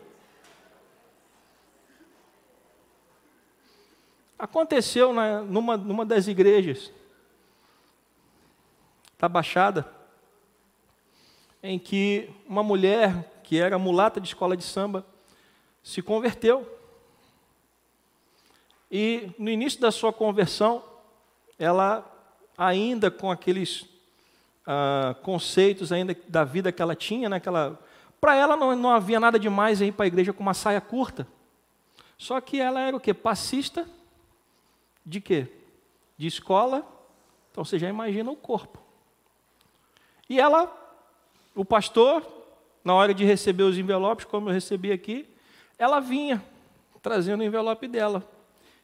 Aconteceu 4.38 5.12
na, 5.12 5.40
numa, 5.42 5.76
numa 5.76 6.06
das 6.06 6.28
igrejas 6.28 6.92
da 9.18 9.28
Baixada, 9.28 9.90
em 11.60 11.76
que 11.76 12.30
uma 12.46 12.62
mulher 12.62 13.40
que 13.42 13.58
era 13.58 13.76
mulata 13.78 14.20
de 14.20 14.28
escola 14.28 14.56
de 14.56 14.62
samba 14.62 15.04
se 15.82 16.00
converteu. 16.00 16.72
E 18.88 19.30
no 19.36 19.50
início 19.50 19.80
da 19.80 19.90
sua 19.90 20.12
conversão, 20.12 20.84
ela 21.58 22.08
ainda 22.56 23.10
com 23.10 23.32
aqueles 23.32 23.86
ah, 24.64 25.16
conceitos 25.22 25.90
ainda 25.90 26.16
da 26.28 26.44
vida 26.44 26.70
que 26.70 26.80
ela 26.80 26.94
tinha, 26.94 27.28
né, 27.28 27.42
para 28.20 28.36
ela 28.36 28.56
não, 28.56 28.76
não 28.76 28.90
havia 28.90 29.18
nada 29.18 29.38
demais 29.38 29.80
ir 29.80 29.92
para 29.92 30.04
a 30.04 30.06
igreja 30.06 30.32
com 30.32 30.42
uma 30.42 30.54
saia 30.54 30.80
curta. 30.80 31.26
Só 32.16 32.40
que 32.40 32.60
ela 32.60 32.80
era 32.80 32.96
o 32.96 33.00
que? 33.00 33.12
Passista 33.12 33.88
de 35.08 35.20
quê? 35.20 35.48
De 36.16 36.26
escola. 36.26 36.86
Então 37.50 37.64
você 37.64 37.78
já 37.78 37.88
imagina 37.88 38.30
o 38.30 38.36
corpo. 38.36 38.78
E 40.28 40.38
ela, 40.38 40.70
o 41.54 41.64
pastor, 41.64 42.22
na 42.84 42.94
hora 42.94 43.14
de 43.14 43.24
receber 43.24 43.62
os 43.62 43.78
envelopes, 43.78 44.26
como 44.26 44.50
eu 44.50 44.52
recebi 44.52 44.92
aqui, 44.92 45.26
ela 45.78 46.00
vinha 46.00 46.44
trazendo 47.00 47.40
o 47.40 47.44
envelope 47.44 47.88
dela. 47.88 48.28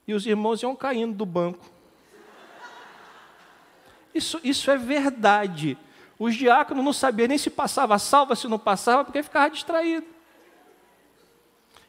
E 0.07 0.15
os 0.15 0.27
irmãos 0.27 0.63
iam 0.63 0.75
caindo 0.75 1.15
do 1.15 1.27
banco. 1.27 1.65
Isso, 4.15 4.41
isso 4.43 4.71
é 4.71 4.77
verdade. 4.77 5.77
Os 6.19 6.35
diáconos 6.35 6.85
não 6.85 6.93
sabiam 6.93 7.29
nem 7.29 7.37
se 7.37 7.51
passava 7.51 7.99
salva, 7.99 8.37
se 8.37 8.49
não 8.49 8.59
passava, 8.59 9.05
porque 9.05 9.23
ficava 9.23 9.51
distraído. 9.51 10.07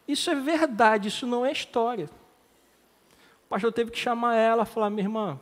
Isso 0.07 0.29
é 0.29 0.35
verdade, 0.35 1.07
isso 1.07 1.25
não 1.25 1.45
é 1.45 1.51
história. 1.51 2.09
O 3.45 3.47
pastor 3.47 3.71
teve 3.71 3.91
que 3.91 3.97
chamar 3.97 4.35
ela 4.35 4.65
falar: 4.65 4.89
minha 4.89 5.03
irmã, 5.03 5.39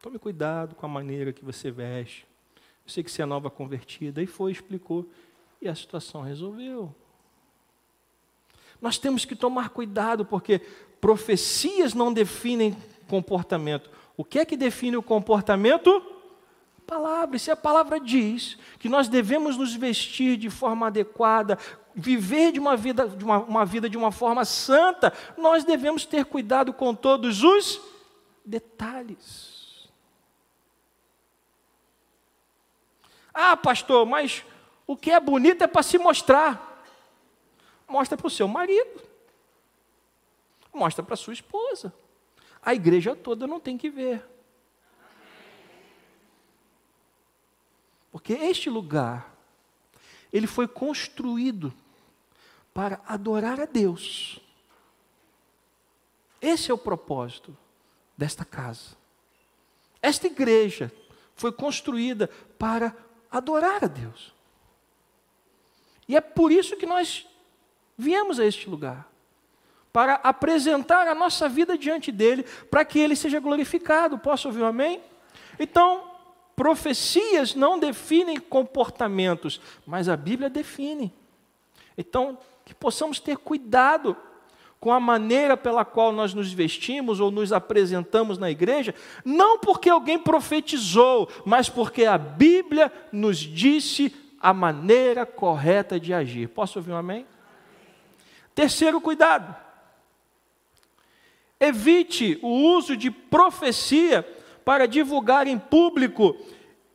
tome 0.00 0.18
cuidado 0.18 0.74
com 0.74 0.86
a 0.86 0.88
maneira 0.88 1.32
que 1.32 1.44
você 1.44 1.70
veste. 1.70 2.26
Eu 2.84 2.92
sei 2.92 3.02
que 3.02 3.10
você 3.10 3.22
é 3.22 3.26
nova 3.26 3.50
convertida. 3.50 4.22
E 4.22 4.26
foi, 4.26 4.52
explicou. 4.52 5.08
E 5.60 5.68
a 5.68 5.74
situação 5.74 6.22
resolveu. 6.22 6.94
Nós 8.80 8.96
temos 8.96 9.24
que 9.24 9.36
tomar 9.36 9.70
cuidado, 9.70 10.24
porque 10.24 10.60
profecias 11.00 11.92
não 11.92 12.12
definem 12.12 12.76
comportamento. 13.08 13.90
O 14.16 14.24
que 14.24 14.38
é 14.38 14.44
que 14.44 14.56
define 14.56 14.96
o 14.96 15.02
comportamento? 15.02 16.02
Palavra. 16.86 17.38
Se 17.38 17.50
a 17.50 17.56
palavra 17.56 18.00
diz 18.00 18.58
que 18.78 18.88
nós 18.88 19.08
devemos 19.08 19.56
nos 19.56 19.74
vestir 19.74 20.36
de 20.36 20.50
forma 20.50 20.86
adequada, 20.86 21.58
viver 21.94 22.52
de 22.52 22.60
uma 22.60 22.76
vida 22.76 23.08
de 23.08 23.24
uma, 23.24 23.38
uma 23.38 23.64
vida 23.64 23.88
de 23.88 23.96
uma 23.96 24.12
forma 24.12 24.44
santa, 24.44 25.12
nós 25.36 25.64
devemos 25.64 26.04
ter 26.04 26.24
cuidado 26.24 26.72
com 26.72 26.94
todos 26.94 27.42
os 27.42 27.80
detalhes. 28.44 29.88
Ah, 33.32 33.56
pastor, 33.56 34.04
mas 34.06 34.44
o 34.86 34.96
que 34.96 35.10
é 35.10 35.20
bonito 35.20 35.62
é 35.62 35.66
para 35.66 35.82
se 35.82 35.98
mostrar. 35.98 36.84
Mostra 37.86 38.16
para 38.16 38.26
o 38.26 38.30
seu 38.30 38.46
marido. 38.46 39.02
Mostra 40.72 41.02
para 41.02 41.16
sua 41.16 41.32
esposa. 41.32 41.92
A 42.62 42.74
igreja 42.74 43.16
toda 43.16 43.46
não 43.46 43.58
tem 43.58 43.78
que 43.78 43.88
ver. 43.88 44.24
Porque 48.10 48.32
este 48.32 48.68
lugar, 48.68 49.29
ele 50.32 50.46
foi 50.46 50.68
construído 50.68 51.72
para 52.72 53.00
adorar 53.06 53.60
a 53.60 53.66
Deus. 53.66 54.40
Esse 56.40 56.70
é 56.70 56.74
o 56.74 56.78
propósito 56.78 57.56
desta 58.16 58.44
casa. 58.44 58.96
Esta 60.00 60.26
igreja 60.26 60.92
foi 61.34 61.52
construída 61.52 62.28
para 62.58 62.96
adorar 63.30 63.84
a 63.84 63.88
Deus. 63.88 64.32
E 66.08 66.16
é 66.16 66.20
por 66.20 66.50
isso 66.50 66.76
que 66.76 66.86
nós 66.86 67.26
viemos 67.96 68.40
a 68.40 68.44
este 68.44 68.68
lugar 68.68 69.08
para 69.92 70.14
apresentar 70.14 71.06
a 71.06 71.14
nossa 71.14 71.48
vida 71.48 71.76
diante 71.76 72.12
dele, 72.12 72.44
para 72.70 72.84
que 72.84 72.98
ele 72.98 73.16
seja 73.16 73.40
glorificado. 73.40 74.18
Posso 74.18 74.48
ouvir 74.48 74.62
um 74.62 74.66
amém? 74.66 75.00
Então, 75.58 76.09
profecias 76.60 77.54
não 77.54 77.78
definem 77.78 78.36
comportamentos, 78.36 79.58
mas 79.86 80.10
a 80.10 80.16
Bíblia 80.16 80.50
define. 80.50 81.10
Então, 81.96 82.36
que 82.66 82.74
possamos 82.74 83.18
ter 83.18 83.38
cuidado 83.38 84.14
com 84.78 84.92
a 84.92 85.00
maneira 85.00 85.56
pela 85.56 85.86
qual 85.86 86.12
nós 86.12 86.34
nos 86.34 86.52
vestimos 86.52 87.18
ou 87.18 87.30
nos 87.30 87.50
apresentamos 87.50 88.36
na 88.36 88.50
igreja, 88.50 88.94
não 89.24 89.58
porque 89.58 89.88
alguém 89.88 90.18
profetizou, 90.18 91.30
mas 91.46 91.70
porque 91.70 92.04
a 92.04 92.18
Bíblia 92.18 92.92
nos 93.10 93.38
disse 93.38 94.14
a 94.38 94.52
maneira 94.52 95.24
correta 95.24 95.98
de 95.98 96.12
agir. 96.12 96.46
Posso 96.50 96.78
ouvir 96.78 96.92
um 96.92 96.96
amém? 96.96 97.24
Terceiro 98.54 99.00
cuidado. 99.00 99.56
Evite 101.58 102.38
o 102.42 102.50
uso 102.76 102.98
de 102.98 103.10
profecia 103.10 104.26
para 104.64 104.86
divulgar 104.86 105.46
em 105.46 105.58
público 105.58 106.36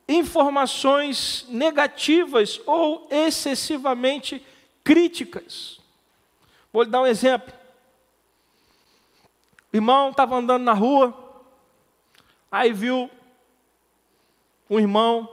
informações 0.07 1.45
negativas 1.49 2.61
ou 2.65 3.07
excessivamente 3.09 4.45
críticas. 4.83 5.79
Vou 6.71 6.83
lhe 6.83 6.89
dar 6.89 7.01
um 7.01 7.07
exemplo. 7.07 7.53
O 9.73 9.75
irmão 9.75 10.11
estava 10.11 10.35
andando 10.35 10.63
na 10.63 10.73
rua, 10.73 11.13
aí 12.51 12.71
viu 12.71 13.09
um 14.69 14.79
irmão 14.79 15.27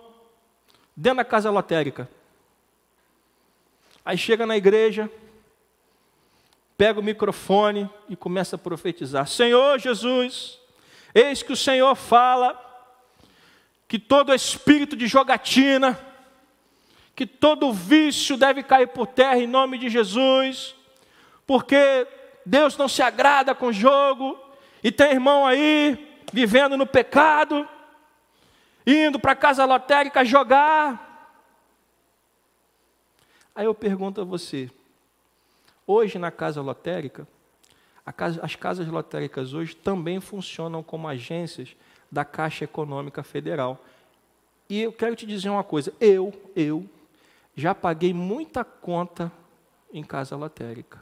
dentro 0.96 1.18
da 1.18 1.24
casa 1.24 1.50
lotérica. 1.50 2.08
Aí 4.04 4.18
chega 4.18 4.46
na 4.46 4.56
igreja, 4.56 5.10
pega 6.76 6.98
o 6.98 7.02
microfone 7.02 7.88
e 8.08 8.16
começa 8.16 8.56
a 8.56 8.58
profetizar: 8.58 9.28
Senhor 9.28 9.78
Jesus, 9.78 10.58
eis 11.14 11.42
que 11.42 11.52
o 11.52 11.56
Senhor 11.56 11.94
fala 11.94 12.58
que 13.86 13.98
todo 13.98 14.34
espírito 14.34 14.96
de 14.96 15.06
jogatina, 15.06 15.98
que 17.14 17.26
todo 17.26 17.72
vício 17.72 18.36
deve 18.36 18.62
cair 18.62 18.88
por 18.88 19.06
terra 19.06 19.38
em 19.38 19.46
nome 19.46 19.76
de 19.76 19.90
Jesus, 19.90 20.74
porque 21.46 22.06
Deus 22.46 22.76
não 22.76 22.88
se 22.88 23.02
agrada 23.02 23.54
com 23.54 23.70
jogo, 23.70 24.38
e 24.82 24.90
tem 24.90 25.12
irmão 25.12 25.46
aí 25.46 26.22
vivendo 26.32 26.76
no 26.76 26.86
pecado, 26.86 27.68
indo 28.86 29.20
para 29.20 29.32
a 29.32 29.36
casa 29.36 29.64
lotérica 29.64 30.24
jogar. 30.24 31.10
Aí 33.54 33.66
eu 33.66 33.74
pergunto 33.74 34.22
a 34.22 34.24
você, 34.24 34.70
hoje 35.86 36.18
na 36.18 36.30
casa 36.30 36.62
lotérica, 36.62 37.28
as 38.04 38.56
casas 38.56 38.88
lotéricas 38.88 39.54
hoje 39.54 39.76
também 39.76 40.20
funcionam 40.20 40.82
como 40.82 41.06
agências 41.06 41.76
da 42.10 42.24
Caixa 42.24 42.64
Econômica 42.64 43.22
Federal. 43.22 43.82
E 44.68 44.82
eu 44.82 44.92
quero 44.92 45.14
te 45.14 45.24
dizer 45.24 45.48
uma 45.48 45.62
coisa, 45.62 45.92
eu, 46.00 46.32
eu, 46.56 46.88
já 47.54 47.74
paguei 47.74 48.12
muita 48.12 48.64
conta 48.64 49.30
em 49.92 50.02
casa 50.02 50.36
lotérica. 50.36 51.00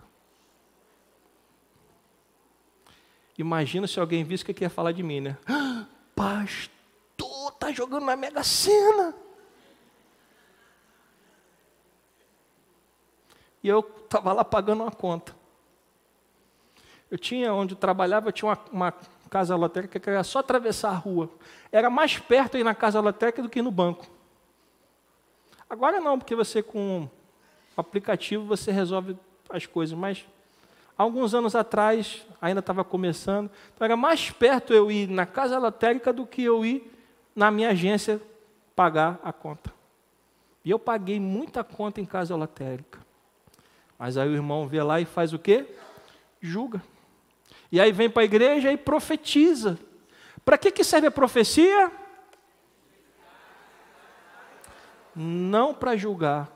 Imagina 3.38 3.86
se 3.86 3.98
alguém 3.98 4.22
visse 4.22 4.44
que 4.44 4.62
ia 4.62 4.68
falar 4.68 4.92
de 4.92 5.02
mim, 5.02 5.20
né? 5.20 5.38
Ah, 5.46 5.86
pastor, 6.14 7.52
tá 7.58 7.72
jogando 7.72 8.04
na 8.04 8.14
Mega 8.14 8.42
Sena. 8.44 9.14
E 13.62 13.68
eu 13.68 13.80
estava 13.80 14.32
lá 14.32 14.44
pagando 14.44 14.82
uma 14.82 14.90
conta. 14.90 15.39
Eu 17.10 17.18
tinha, 17.18 17.52
onde 17.52 17.74
eu 17.74 17.78
trabalhava, 17.78 18.30
tinha 18.30 18.48
uma, 18.48 18.58
uma 18.72 18.94
casa 19.28 19.56
lotérica 19.56 19.98
que 19.98 20.08
era 20.10 20.22
só 20.22 20.40
atravessar 20.40 20.90
a 20.90 20.94
rua. 20.94 21.30
Era 21.72 21.90
mais 21.90 22.18
perto 22.18 22.58
ir 22.58 22.64
na 22.64 22.74
casa 22.74 23.00
lotérica 23.00 23.42
do 23.42 23.48
que 23.48 23.62
no 23.62 23.70
banco. 23.70 24.06
Agora 25.68 26.00
não, 26.00 26.18
porque 26.18 26.34
você 26.34 26.62
com 26.62 27.08
o 27.76 27.80
aplicativo 27.80 28.44
você 28.44 28.72
resolve 28.72 29.16
as 29.48 29.66
coisas, 29.66 29.96
mas 29.96 30.26
alguns 30.98 31.32
anos 31.32 31.54
atrás, 31.54 32.26
ainda 32.42 32.60
estava 32.60 32.84
começando, 32.84 33.50
então 33.74 33.84
era 33.84 33.96
mais 33.96 34.30
perto 34.30 34.74
eu 34.74 34.90
ir 34.90 35.08
na 35.08 35.24
casa 35.24 35.58
lotérica 35.58 36.12
do 36.12 36.26
que 36.26 36.42
eu 36.42 36.64
ir 36.64 36.92
na 37.34 37.50
minha 37.50 37.70
agência 37.70 38.20
pagar 38.74 39.20
a 39.22 39.32
conta. 39.32 39.72
E 40.64 40.70
eu 40.70 40.78
paguei 40.78 41.18
muita 41.18 41.64
conta 41.64 42.00
em 42.00 42.04
casa 42.04 42.36
lotérica. 42.36 42.98
Mas 43.98 44.16
aí 44.16 44.28
o 44.28 44.34
irmão 44.34 44.66
vê 44.66 44.82
lá 44.82 45.00
e 45.00 45.04
faz 45.04 45.32
o 45.32 45.38
quê? 45.38 45.66
Julga. 46.40 46.82
E 47.72 47.80
aí 47.80 47.92
vem 47.92 48.10
para 48.10 48.22
a 48.22 48.24
igreja 48.24 48.72
e 48.72 48.76
profetiza. 48.76 49.78
Para 50.44 50.58
que, 50.58 50.70
que 50.70 50.82
serve 50.82 51.06
a 51.06 51.10
profecia? 51.10 51.92
Não 55.14 55.74
para 55.74 55.96
julgar, 55.96 56.50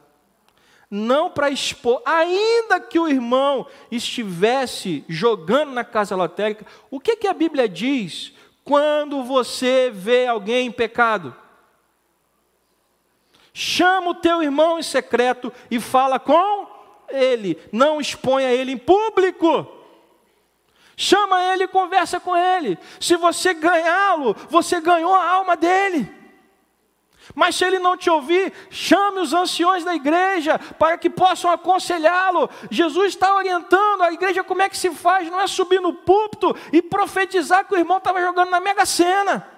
não 0.90 1.28
para 1.28 1.50
expor, 1.50 2.00
ainda 2.04 2.80
que 2.80 2.98
o 2.98 3.08
irmão 3.08 3.66
estivesse 3.90 5.04
jogando 5.08 5.72
na 5.72 5.84
casa 5.84 6.14
lotérica, 6.14 6.64
o 6.90 7.00
que, 7.00 7.16
que 7.16 7.26
a 7.26 7.34
Bíblia 7.34 7.68
diz 7.68 8.32
quando 8.62 9.22
você 9.24 9.90
vê 9.92 10.26
alguém 10.26 10.68
em 10.68 10.72
pecado? 10.72 11.34
Chama 13.52 14.10
o 14.10 14.14
teu 14.14 14.42
irmão 14.42 14.78
em 14.78 14.82
secreto 14.82 15.52
e 15.70 15.78
fala 15.78 16.18
com 16.18 16.66
ele, 17.08 17.58
não 17.70 18.00
exponha 18.00 18.52
ele 18.52 18.72
em 18.72 18.78
público. 18.78 19.83
Chama 20.96 21.42
ele 21.52 21.64
e 21.64 21.68
conversa 21.68 22.20
com 22.20 22.36
ele. 22.36 22.78
Se 23.00 23.16
você 23.16 23.52
ganhá-lo, 23.54 24.34
você 24.48 24.80
ganhou 24.80 25.14
a 25.14 25.24
alma 25.24 25.56
dele. 25.56 26.24
Mas 27.34 27.56
se 27.56 27.64
ele 27.64 27.78
não 27.78 27.96
te 27.96 28.10
ouvir, 28.10 28.52
chame 28.70 29.20
os 29.20 29.32
anciões 29.32 29.82
da 29.82 29.94
igreja 29.94 30.58
para 30.58 30.98
que 30.98 31.08
possam 31.08 31.50
aconselhá-lo. 31.50 32.50
Jesus 32.70 33.08
está 33.08 33.34
orientando 33.34 34.02
a 34.02 34.12
igreja 34.12 34.44
como 34.44 34.62
é 34.62 34.68
que 34.68 34.76
se 34.76 34.90
faz, 34.90 35.30
não 35.30 35.40
é 35.40 35.46
subir 35.46 35.80
no 35.80 35.94
púlpito 35.94 36.54
e 36.72 36.82
profetizar 36.82 37.66
que 37.66 37.74
o 37.74 37.78
irmão 37.78 37.98
estava 37.98 38.20
jogando 38.20 38.50
na 38.50 38.60
mega 38.60 38.84
sena. 38.84 39.48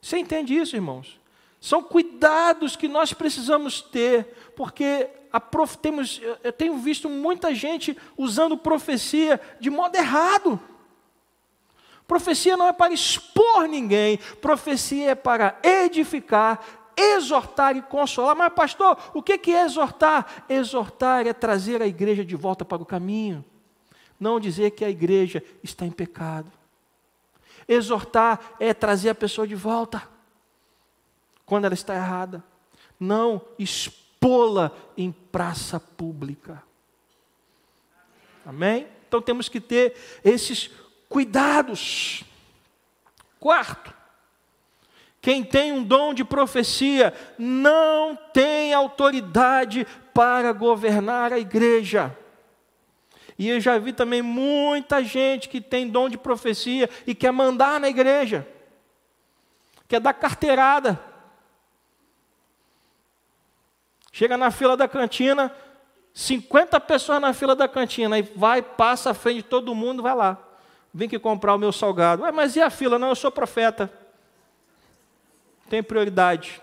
Você 0.00 0.18
entende 0.18 0.56
isso, 0.56 0.74
irmãos? 0.74 1.20
São 1.60 1.82
cuidados 1.82 2.74
que 2.74 2.88
nós 2.88 3.12
precisamos 3.12 3.82
ter, 3.82 4.49
porque 4.60 5.08
prof, 5.50 5.78
temos, 5.78 6.20
eu 6.44 6.52
tenho 6.52 6.76
visto 6.76 7.08
muita 7.08 7.54
gente 7.54 7.96
usando 8.14 8.58
profecia 8.58 9.40
de 9.58 9.70
modo 9.70 9.96
errado. 9.96 10.60
Profecia 12.06 12.58
não 12.58 12.66
é 12.66 12.72
para 12.74 12.92
expor 12.92 13.66
ninguém, 13.66 14.18
profecia 14.42 15.12
é 15.12 15.14
para 15.14 15.58
edificar, 15.62 16.60
exortar 16.94 17.74
e 17.74 17.80
consolar. 17.80 18.36
Mas, 18.36 18.52
pastor, 18.52 18.98
o 19.14 19.22
que 19.22 19.50
é 19.50 19.62
exortar? 19.64 20.44
Exortar 20.46 21.26
é 21.26 21.32
trazer 21.32 21.80
a 21.80 21.86
igreja 21.86 22.22
de 22.22 22.36
volta 22.36 22.62
para 22.62 22.82
o 22.82 22.84
caminho, 22.84 23.42
não 24.20 24.38
dizer 24.38 24.72
que 24.72 24.84
a 24.84 24.90
igreja 24.90 25.42
está 25.62 25.86
em 25.86 25.90
pecado. 25.90 26.52
Exortar 27.66 28.38
é 28.60 28.74
trazer 28.74 29.08
a 29.08 29.14
pessoa 29.14 29.48
de 29.48 29.54
volta 29.54 30.06
quando 31.46 31.64
ela 31.64 31.72
está 31.72 31.94
errada, 31.94 32.44
não 33.00 33.40
expô-la 34.20 34.70
em 34.98 35.10
praça 35.10 35.80
pública. 35.80 36.62
Amém? 38.44 38.86
Então 39.08 39.22
temos 39.22 39.48
que 39.48 39.60
ter 39.60 39.94
esses 40.22 40.70
cuidados. 41.08 42.22
Quarto, 43.38 43.94
quem 45.22 45.42
tem 45.42 45.72
um 45.72 45.82
dom 45.82 46.12
de 46.12 46.22
profecia 46.22 47.14
não 47.38 48.14
tem 48.14 48.74
autoridade 48.74 49.86
para 50.12 50.52
governar 50.52 51.32
a 51.32 51.38
igreja. 51.38 52.14
E 53.38 53.48
eu 53.48 53.58
já 53.58 53.78
vi 53.78 53.90
também 53.94 54.20
muita 54.20 55.02
gente 55.02 55.48
que 55.48 55.62
tem 55.62 55.88
dom 55.88 56.10
de 56.10 56.18
profecia 56.18 56.90
e 57.06 57.14
quer 57.14 57.32
mandar 57.32 57.80
na 57.80 57.88
igreja, 57.88 58.46
quer 59.88 59.98
dar 59.98 60.12
carteirada. 60.12 61.09
Chega 64.12 64.36
na 64.36 64.50
fila 64.50 64.76
da 64.76 64.88
cantina, 64.88 65.54
50 66.12 66.80
pessoas 66.80 67.20
na 67.20 67.32
fila 67.32 67.54
da 67.54 67.68
cantina, 67.68 68.18
e 68.18 68.22
vai, 68.22 68.60
passa 68.60 69.10
à 69.10 69.14
frente 69.14 69.36
de 69.36 69.42
todo 69.44 69.74
mundo, 69.74 70.02
vai 70.02 70.14
lá. 70.14 70.38
Vem 70.92 71.08
que 71.08 71.18
comprar 71.18 71.54
o 71.54 71.58
meu 71.58 71.72
salgado. 71.72 72.22
Ué, 72.22 72.32
mas 72.32 72.56
e 72.56 72.60
a 72.60 72.68
fila? 72.68 72.98
Não, 72.98 73.08
eu 73.08 73.14
sou 73.14 73.30
profeta. 73.30 73.92
Tem 75.68 75.82
prioridade. 75.82 76.60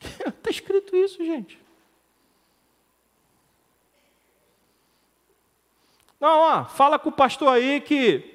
Está 0.00 0.50
escrito 0.50 0.94
isso, 0.94 1.24
gente. 1.24 1.58
Não, 6.20 6.40
ó, 6.40 6.64
fala 6.64 6.98
com 6.98 7.08
o 7.08 7.12
pastor 7.12 7.48
aí 7.48 7.80
que 7.80 8.34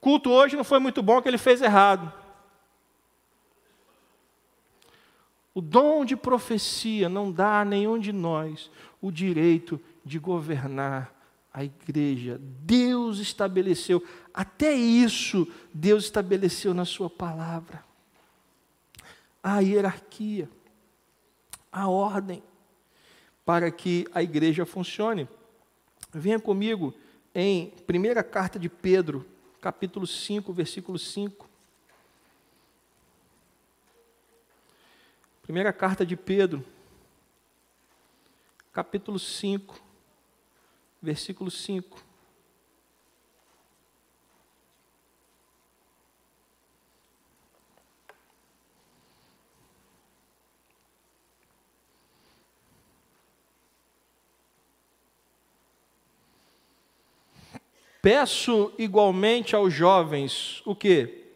culto 0.00 0.30
hoje 0.30 0.56
não 0.56 0.64
foi 0.64 0.78
muito 0.78 1.02
bom, 1.02 1.20
que 1.22 1.28
ele 1.28 1.38
fez 1.38 1.62
errado. 1.62 2.12
O 5.54 5.60
dom 5.60 6.04
de 6.04 6.16
profecia 6.16 7.08
não 7.08 7.30
dá 7.30 7.60
a 7.60 7.64
nenhum 7.64 7.98
de 7.98 8.12
nós 8.12 8.70
o 9.00 9.10
direito 9.10 9.80
de 10.04 10.18
governar 10.18 11.14
a 11.52 11.62
igreja. 11.62 12.40
Deus 12.40 13.18
estabeleceu, 13.18 14.02
até 14.32 14.72
isso 14.72 15.46
Deus 15.72 16.04
estabeleceu 16.04 16.72
na 16.72 16.84
Sua 16.84 17.10
palavra. 17.10 17.84
A 19.42 19.58
hierarquia, 19.60 20.48
a 21.70 21.88
ordem, 21.88 22.42
para 23.44 23.70
que 23.70 24.06
a 24.14 24.22
igreja 24.22 24.64
funcione. 24.64 25.28
Venha 26.12 26.38
comigo 26.38 26.94
em 27.34 27.70
primeira 27.86 28.22
carta 28.22 28.58
de 28.58 28.68
Pedro, 28.68 29.26
capítulo 29.60 30.06
5, 30.06 30.52
versículo 30.52 30.98
5. 30.98 31.51
Primeira 35.52 35.70
carta 35.70 36.06
de 36.06 36.16
Pedro, 36.16 36.64
capítulo 38.72 39.18
5, 39.18 39.82
versículo 41.02 41.50
5. 41.50 42.02
Peço 58.00 58.72
igualmente 58.78 59.54
aos 59.54 59.70
jovens 59.74 60.62
o 60.64 60.74
que? 60.74 61.26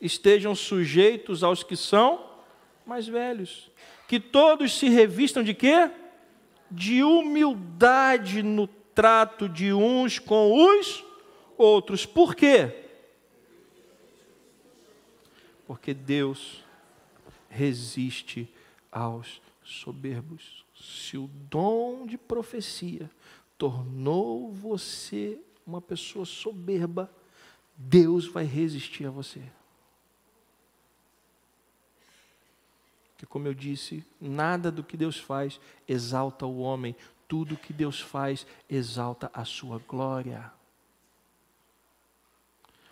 Estejam 0.00 0.52
sujeitos 0.52 1.44
aos 1.44 1.62
que 1.62 1.76
são 1.76 2.31
mais 2.86 3.06
velhos. 3.06 3.70
Que 4.08 4.20
todos 4.20 4.78
se 4.78 4.88
revistam 4.88 5.42
de 5.42 5.54
quê? 5.54 5.90
De 6.70 7.02
humildade 7.02 8.42
no 8.42 8.66
trato 8.66 9.48
de 9.48 9.72
uns 9.72 10.18
com 10.18 10.52
os 10.52 11.04
outros. 11.56 12.04
Por 12.06 12.34
quê? 12.34 12.74
Porque 15.66 15.94
Deus 15.94 16.64
resiste 17.48 18.52
aos 18.90 19.40
soberbos. 19.62 20.64
Se 20.74 21.16
o 21.16 21.28
dom 21.28 22.06
de 22.06 22.18
profecia 22.18 23.10
tornou 23.56 24.50
você 24.50 25.38
uma 25.66 25.80
pessoa 25.80 26.24
soberba, 26.24 27.10
Deus 27.76 28.26
vai 28.26 28.44
resistir 28.44 29.06
a 29.06 29.10
você. 29.10 29.42
Que, 33.22 33.26
como 33.26 33.46
eu 33.46 33.54
disse, 33.54 34.04
nada 34.20 34.68
do 34.68 34.82
que 34.82 34.96
Deus 34.96 35.16
faz 35.16 35.60
exalta 35.86 36.44
o 36.44 36.58
homem, 36.58 36.96
tudo 37.28 37.56
que 37.56 37.72
Deus 37.72 38.00
faz 38.00 38.44
exalta 38.68 39.30
a 39.32 39.44
sua 39.44 39.78
glória. 39.86 40.50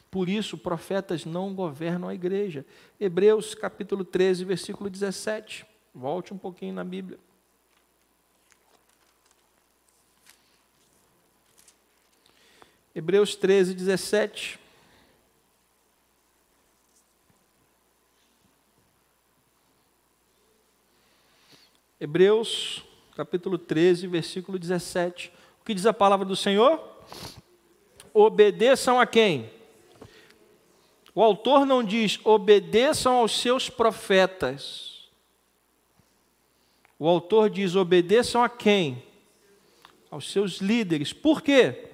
Por 0.09 0.29
isso, 0.29 0.57
profetas 0.57 1.25
não 1.25 1.53
governam 1.53 2.09
a 2.09 2.15
igreja. 2.15 2.65
Hebreus 3.01 3.57
capítulo 3.57 4.05
13, 4.05 4.45
versículo 4.45 4.89
17. 4.89 5.67
Volte 5.93 6.33
um 6.33 6.39
pouquinho 6.39 6.75
na 6.75 6.85
Bíblia. 6.85 7.19
Hebreus 12.95 13.35
13, 13.35 13.75
17. 13.75 14.61
Hebreus, 22.01 22.83
capítulo 23.15 23.59
13, 23.59 24.07
versículo 24.07 24.59
17. 24.59 25.31
O 25.61 25.65
que 25.67 25.75
diz 25.75 25.85
a 25.85 25.93
palavra 25.93 26.25
do 26.25 26.35
Senhor? 26.35 26.83
Obedeçam 28.15 28.99
a 28.99 29.07
quem? 29.07 29.51
O 31.15 31.23
autor 31.23 31.67
não 31.67 31.85
diz 31.85 32.19
obedeçam 32.25 33.17
aos 33.17 33.39
seus 33.39 33.69
profetas. 33.69 35.11
O 36.99 37.07
autor 37.07 37.51
diz 37.51 37.77
obedeçam 37.77 38.43
a 38.43 38.49
quem? 38.49 39.03
Aos 40.11 40.33
seus 40.33 40.57
líderes. 40.57 41.13
Por 41.13 41.43
quê? 41.43 41.87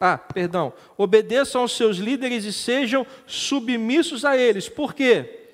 Ah, 0.00 0.18
perdão. 0.18 0.72
Obedeçam 0.98 1.60
aos 1.60 1.76
seus 1.76 1.98
líderes 1.98 2.44
e 2.44 2.52
sejam 2.52 3.06
submissos 3.24 4.24
a 4.24 4.36
eles. 4.36 4.68
Por 4.68 4.92
quê? 4.92 5.46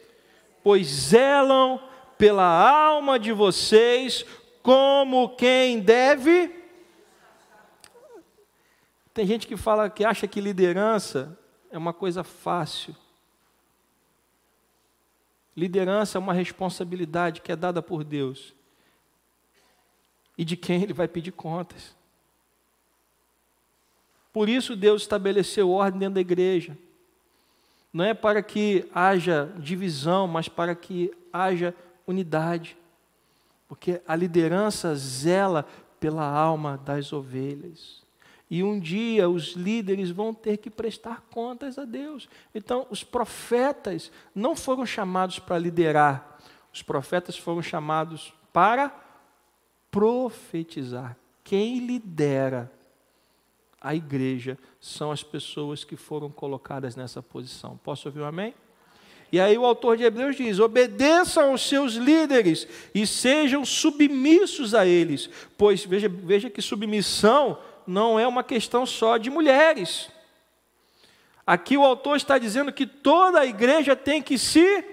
Pois 0.62 0.86
zelam 0.86 1.91
pela 2.22 2.46
alma 2.46 3.18
de 3.18 3.32
vocês 3.32 4.24
como 4.62 5.30
quem 5.30 5.80
deve. 5.80 6.54
Tem 9.12 9.26
gente 9.26 9.44
que 9.44 9.56
fala 9.56 9.90
que 9.90 10.04
acha 10.04 10.28
que 10.28 10.40
liderança 10.40 11.37
é 11.68 11.76
uma 11.76 11.92
coisa 11.92 12.22
fácil. 12.22 12.94
Liderança 15.56 16.16
é 16.16 16.20
uma 16.20 16.32
responsabilidade 16.32 17.40
que 17.40 17.50
é 17.50 17.56
dada 17.56 17.82
por 17.82 18.04
Deus 18.04 18.54
e 20.38 20.44
de 20.44 20.56
quem 20.56 20.80
Ele 20.80 20.92
vai 20.92 21.08
pedir 21.08 21.32
contas. 21.32 21.92
Por 24.32 24.48
isso 24.48 24.76
Deus 24.76 25.02
estabeleceu 25.02 25.72
ordem 25.72 25.98
dentro 25.98 26.14
da 26.14 26.20
igreja. 26.20 26.78
Não 27.92 28.04
é 28.04 28.14
para 28.14 28.44
que 28.44 28.88
haja 28.94 29.52
divisão, 29.58 30.28
mas 30.28 30.48
para 30.48 30.76
que 30.76 31.12
haja 31.32 31.74
unidade, 32.06 32.76
porque 33.68 34.00
a 34.06 34.14
liderança 34.14 34.94
zela 34.94 35.66
pela 35.98 36.24
alma 36.24 36.76
das 36.78 37.12
ovelhas. 37.12 38.02
E 38.50 38.62
um 38.62 38.78
dia 38.78 39.30
os 39.30 39.52
líderes 39.52 40.10
vão 40.10 40.34
ter 40.34 40.58
que 40.58 40.68
prestar 40.68 41.22
contas 41.30 41.78
a 41.78 41.86
Deus. 41.86 42.28
Então, 42.54 42.86
os 42.90 43.02
profetas 43.02 44.12
não 44.34 44.54
foram 44.54 44.84
chamados 44.84 45.38
para 45.38 45.58
liderar, 45.58 46.38
os 46.72 46.82
profetas 46.82 47.38
foram 47.38 47.62
chamados 47.62 48.34
para 48.52 48.94
profetizar. 49.90 51.16
Quem 51.42 51.78
lidera 51.86 52.70
a 53.80 53.94
igreja 53.94 54.58
são 54.80 55.10
as 55.10 55.22
pessoas 55.22 55.82
que 55.82 55.96
foram 55.96 56.30
colocadas 56.30 56.94
nessa 56.94 57.22
posição. 57.22 57.78
Posso 57.82 58.08
ouvir 58.08 58.20
um 58.20 58.26
amém? 58.26 58.54
E 59.33 59.40
aí 59.40 59.57
o 59.57 59.64
autor 59.64 59.97
de 59.97 60.05
Hebreus 60.05 60.37
diz: 60.37 60.59
obedeçam 60.59 61.51
aos 61.51 61.66
seus 61.66 61.95
líderes 61.95 62.68
e 62.95 63.07
sejam 63.07 63.64
submissos 63.64 64.75
a 64.75 64.87
eles, 64.87 65.31
pois 65.57 65.83
veja, 65.83 66.09
veja 66.09 66.51
que 66.51 66.61
submissão 66.61 67.59
não 67.87 68.21
é 68.21 68.29
uma 68.29 68.45
questão 68.45 68.85
só 68.85 69.16
de 69.16 69.31
mulheres. 69.31 70.11
Aqui 71.47 71.79
o 71.79 71.83
autor 71.83 72.16
está 72.16 72.37
dizendo 72.37 72.71
que 72.71 72.87
toda 72.87 73.40
a 73.40 73.47
igreja 73.47 73.97
tem 73.97 74.21
que 74.21 74.37
se 74.37 74.85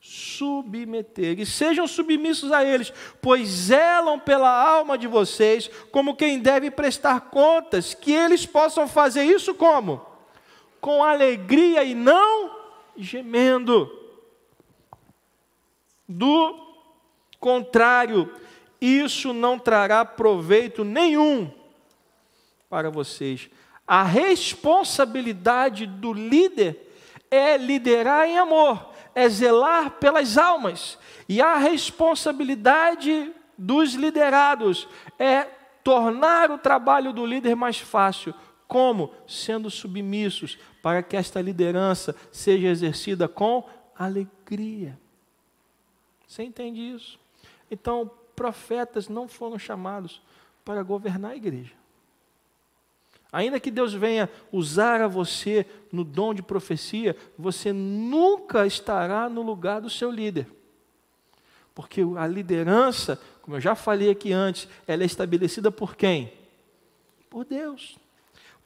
submeter 0.00 1.38
e 1.38 1.46
sejam 1.46 1.86
submissos 1.86 2.50
a 2.50 2.64
eles, 2.64 2.92
pois 3.22 3.48
zelam 3.48 4.18
pela 4.18 4.50
alma 4.50 4.98
de 4.98 5.06
vocês 5.06 5.70
como 5.92 6.16
quem 6.16 6.40
deve 6.40 6.70
prestar 6.70 7.20
contas, 7.30 7.94
que 7.94 8.12
eles 8.12 8.44
possam 8.44 8.88
fazer 8.88 9.22
isso 9.22 9.54
como? 9.54 10.04
Com 10.80 11.04
alegria 11.04 11.84
e 11.84 11.94
não 11.94 12.59
gemendo. 13.02 13.90
Do 16.08 16.74
contrário, 17.38 18.32
isso 18.80 19.32
não 19.32 19.58
trará 19.58 20.04
proveito 20.04 20.84
nenhum 20.84 21.50
para 22.68 22.90
vocês. 22.90 23.48
A 23.86 24.02
responsabilidade 24.02 25.86
do 25.86 26.12
líder 26.12 26.88
é 27.30 27.56
liderar 27.56 28.28
em 28.28 28.38
amor 28.38 28.90
é 29.14 29.28
zelar 29.28 29.92
pelas 29.92 30.38
almas. 30.38 30.98
E 31.28 31.40
a 31.40 31.56
responsabilidade 31.56 33.32
dos 33.56 33.94
liderados 33.94 34.88
é 35.18 35.46
tornar 35.84 36.50
o 36.50 36.58
trabalho 36.58 37.12
do 37.12 37.24
líder 37.24 37.54
mais 37.54 37.78
fácil. 37.78 38.34
Como? 38.66 39.12
Sendo 39.26 39.70
submissos 39.70 40.58
para 40.82 41.02
que 41.02 41.16
esta 41.16 41.40
liderança 41.40 42.14
seja 42.32 42.68
exercida 42.68 43.28
com 43.28 43.68
alegria. 43.94 44.98
Você 46.26 46.42
entende 46.42 46.80
isso? 46.80 47.18
Então, 47.70 48.10
profetas 48.34 49.08
não 49.08 49.28
foram 49.28 49.58
chamados 49.58 50.22
para 50.64 50.82
governar 50.82 51.32
a 51.32 51.36
igreja. 51.36 51.72
Ainda 53.32 53.60
que 53.60 53.70
Deus 53.70 53.92
venha 53.92 54.28
usar 54.50 55.00
a 55.00 55.06
você 55.06 55.64
no 55.92 56.02
dom 56.02 56.34
de 56.34 56.42
profecia, 56.42 57.16
você 57.38 57.72
nunca 57.72 58.66
estará 58.66 59.28
no 59.28 59.42
lugar 59.42 59.80
do 59.80 59.90
seu 59.90 60.10
líder. 60.10 60.48
Porque 61.74 62.02
a 62.16 62.26
liderança, 62.26 63.20
como 63.42 63.56
eu 63.56 63.60
já 63.60 63.74
falei 63.74 64.10
aqui 64.10 64.32
antes, 64.32 64.68
ela 64.86 65.02
é 65.02 65.06
estabelecida 65.06 65.70
por 65.70 65.94
quem? 65.94 66.32
Por 67.28 67.44
Deus. 67.44 67.96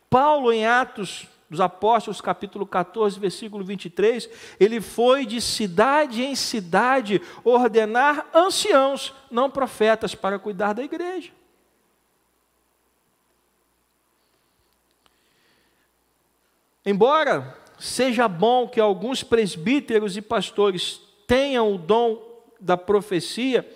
Paulo, 0.08 0.50
em 0.50 0.64
Atos 0.64 1.28
dos 1.48 1.60
Apóstolos, 1.60 2.20
capítulo 2.20 2.66
14, 2.66 3.18
versículo 3.18 3.64
23, 3.64 4.28
ele 4.58 4.80
foi 4.80 5.26
de 5.26 5.40
cidade 5.40 6.22
em 6.22 6.34
cidade 6.34 7.20
ordenar 7.44 8.26
anciãos, 8.34 9.14
não 9.30 9.50
profetas, 9.50 10.14
para 10.14 10.38
cuidar 10.38 10.72
da 10.72 10.82
igreja. 10.82 11.32
Embora 16.84 17.56
seja 17.78 18.28
bom 18.28 18.68
que 18.68 18.80
alguns 18.80 19.22
presbíteros 19.22 20.16
e 20.16 20.22
pastores 20.22 21.00
tenham 21.26 21.74
o 21.74 21.78
dom 21.78 22.22
da 22.60 22.76
profecia, 22.76 23.68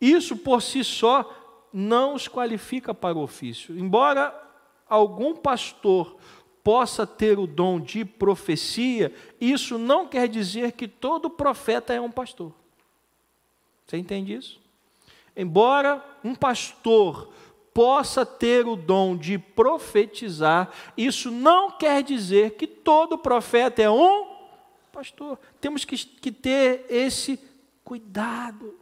isso 0.00 0.36
por 0.36 0.62
si 0.62 0.84
só 0.84 1.68
não 1.72 2.14
os 2.14 2.28
qualifica 2.28 2.92
para 2.92 3.16
o 3.16 3.22
ofício. 3.22 3.78
Embora 3.78 4.34
algum 4.88 5.34
pastor 5.34 6.16
possa 6.62 7.06
ter 7.06 7.38
o 7.38 7.46
dom 7.46 7.80
de 7.80 8.04
profecia, 8.04 9.12
isso 9.40 9.78
não 9.78 10.06
quer 10.06 10.28
dizer 10.28 10.72
que 10.72 10.86
todo 10.86 11.28
profeta 11.28 11.92
é 11.92 12.00
um 12.00 12.10
pastor. 12.10 12.52
Você 13.86 13.96
entende 13.96 14.34
isso? 14.34 14.60
Embora 15.36 16.04
um 16.22 16.34
pastor 16.34 17.32
possa 17.74 18.24
ter 18.24 18.66
o 18.66 18.76
dom 18.76 19.16
de 19.16 19.38
profetizar, 19.38 20.70
isso 20.96 21.30
não 21.30 21.70
quer 21.70 22.02
dizer 22.02 22.52
que 22.52 22.66
todo 22.66 23.18
profeta 23.18 23.82
é 23.82 23.90
um 23.90 24.26
pastor. 24.92 25.38
Temos 25.60 25.84
que, 25.84 25.96
que 25.96 26.30
ter 26.30 26.84
esse 26.88 27.40
cuidado. 27.82 28.81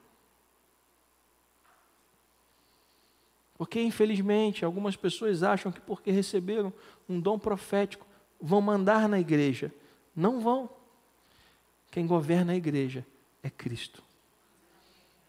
Porque, 3.61 3.79
infelizmente, 3.79 4.65
algumas 4.65 4.97
pessoas 4.97 5.43
acham 5.43 5.71
que 5.71 5.83
porque 5.83 6.11
receberam 6.11 6.73
um 7.07 7.21
dom 7.21 7.39
profético 7.39 8.07
vão 8.41 8.63
mandar 8.63 9.07
na 9.07 9.21
igreja. 9.21 9.71
Não 10.17 10.41
vão. 10.41 10.71
Quem 11.91 12.07
governa 12.07 12.55
a 12.55 12.57
igreja 12.57 13.07
é 13.43 13.51
Cristo. 13.51 14.03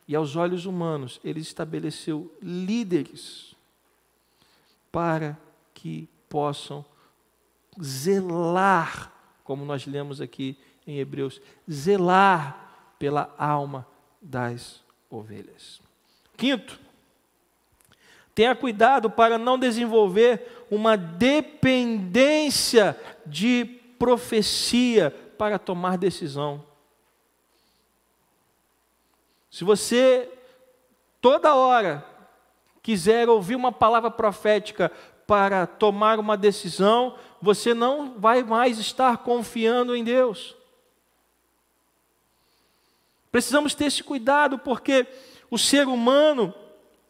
E 0.07 0.15
aos 0.15 0.37
olhos 0.37 0.65
humanos, 0.65 1.19
ele 1.25 1.41
estabeleceu 1.41 2.33
líderes 2.41 3.53
para 4.93 5.37
que 5.73 6.07
possam 6.29 6.85
zelar, 7.83 9.11
como 9.43 9.65
nós 9.65 9.85
lemos 9.85 10.21
aqui 10.21 10.57
em 10.87 10.99
Hebreus, 10.99 11.41
zelar 11.69 12.95
pela 12.97 13.35
alma 13.37 13.85
das 14.21 14.81
ovelhas. 15.09 15.81
Quinto, 16.37 16.79
tenha 18.41 18.55
cuidado 18.55 19.07
para 19.07 19.37
não 19.37 19.55
desenvolver 19.55 20.65
uma 20.71 20.97
dependência 20.97 22.99
de 23.23 23.65
profecia 23.99 25.11
para 25.37 25.59
tomar 25.59 25.95
decisão. 25.95 26.65
Se 29.51 29.63
você 29.63 30.27
toda 31.21 31.53
hora 31.53 32.03
quiser 32.81 33.29
ouvir 33.29 33.53
uma 33.53 33.71
palavra 33.71 34.09
profética 34.09 34.91
para 35.27 35.67
tomar 35.67 36.17
uma 36.17 36.35
decisão, 36.35 37.15
você 37.39 37.75
não 37.75 38.15
vai 38.17 38.41
mais 38.41 38.79
estar 38.79 39.19
confiando 39.19 39.95
em 39.95 40.03
Deus. 40.03 40.55
Precisamos 43.31 43.75
ter 43.75 43.85
esse 43.85 44.03
cuidado 44.03 44.57
porque 44.57 45.05
o 45.51 45.59
ser 45.59 45.87
humano, 45.87 46.51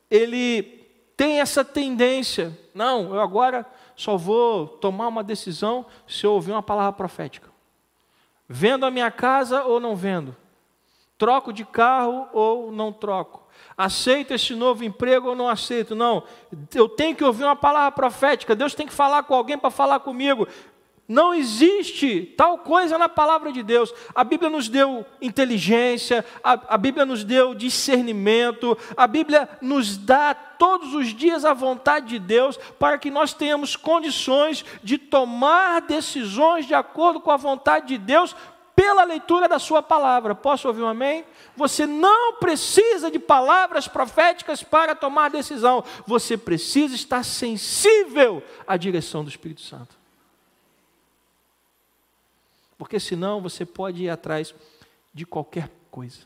ele 0.09 0.80
tem 1.21 1.39
essa 1.39 1.63
tendência. 1.63 2.57
Não, 2.73 3.13
eu 3.13 3.21
agora 3.21 3.63
só 3.95 4.17
vou 4.17 4.67
tomar 4.67 5.07
uma 5.07 5.23
decisão 5.23 5.85
se 6.07 6.25
eu 6.25 6.33
ouvir 6.33 6.51
uma 6.51 6.63
palavra 6.63 6.93
profética. 6.93 7.47
Vendo 8.49 8.87
a 8.87 8.89
minha 8.89 9.11
casa 9.11 9.63
ou 9.65 9.79
não 9.79 9.95
vendo? 9.95 10.35
Troco 11.19 11.53
de 11.53 11.63
carro 11.63 12.27
ou 12.33 12.71
não 12.71 12.91
troco? 12.91 13.41
aceito 13.77 14.33
esse 14.33 14.53
novo 14.53 14.83
emprego 14.83 15.29
ou 15.29 15.35
não 15.35 15.47
aceito. 15.47 15.95
Não, 15.95 16.23
eu 16.73 16.87
tenho 16.87 17.15
que 17.15 17.23
ouvir 17.23 17.43
uma 17.43 17.55
palavra 17.55 17.91
profética, 17.91 18.55
Deus 18.55 18.75
tem 18.75 18.85
que 18.85 18.93
falar 18.93 19.23
com 19.23 19.33
alguém 19.33 19.57
para 19.57 19.69
falar 19.69 19.99
comigo. 19.99 20.47
Não 21.07 21.33
existe 21.33 22.33
tal 22.37 22.59
coisa 22.59 22.97
na 22.97 23.09
palavra 23.09 23.51
de 23.51 23.61
Deus. 23.61 23.93
A 24.15 24.23
Bíblia 24.23 24.49
nos 24.49 24.69
deu 24.69 25.05
inteligência, 25.21 26.23
a, 26.41 26.53
a, 26.75 26.77
Bíblia 26.77 27.05
nos 27.05 27.23
deu 27.23 27.53
discernimento, 27.53 28.77
a 28.95 29.07
Bíblia 29.07 29.49
nos 29.61 29.97
dá 29.97 30.33
todos 30.33 30.93
os 30.93 31.07
dias 31.07 31.43
a 31.43 31.53
vontade 31.53 32.07
de 32.07 32.19
Deus 32.19 32.57
para 32.79 32.97
que 32.97 33.11
nós 33.11 33.33
tenhamos 33.33 33.75
condições 33.75 34.63
de 34.83 34.97
tomar 34.97 35.81
decisões 35.81 36.65
de 36.65 36.73
acordo 36.73 37.19
com 37.19 37.31
a 37.31 37.37
vontade 37.37 37.87
de 37.87 37.97
Deus 37.97 38.35
pela 38.73 39.03
leitura 39.03 39.47
da 39.47 39.59
sua 39.59 39.83
palavra. 39.83 40.33
Posso 40.33 40.67
ouvir 40.67 40.81
um 40.81 40.87
amém? 40.87 41.25
Você 41.55 41.85
não 41.85 42.33
precisa 42.33 43.11
de 43.11 43.19
palavras 43.19 43.87
proféticas 43.87 44.63
para 44.63 44.95
tomar 44.95 45.29
decisão. 45.29 45.83
Você 46.07 46.37
precisa 46.37 46.95
estar 46.95 47.23
sensível 47.23 48.41
à 48.65 48.77
direção 48.77 49.23
do 49.23 49.29
Espírito 49.29 49.61
Santo. 49.61 50.00
Porque 52.81 52.99
senão 52.99 53.39
você 53.39 53.63
pode 53.63 54.05
ir 54.05 54.09
atrás 54.09 54.55
de 55.13 55.23
qualquer 55.23 55.69
coisa. 55.91 56.21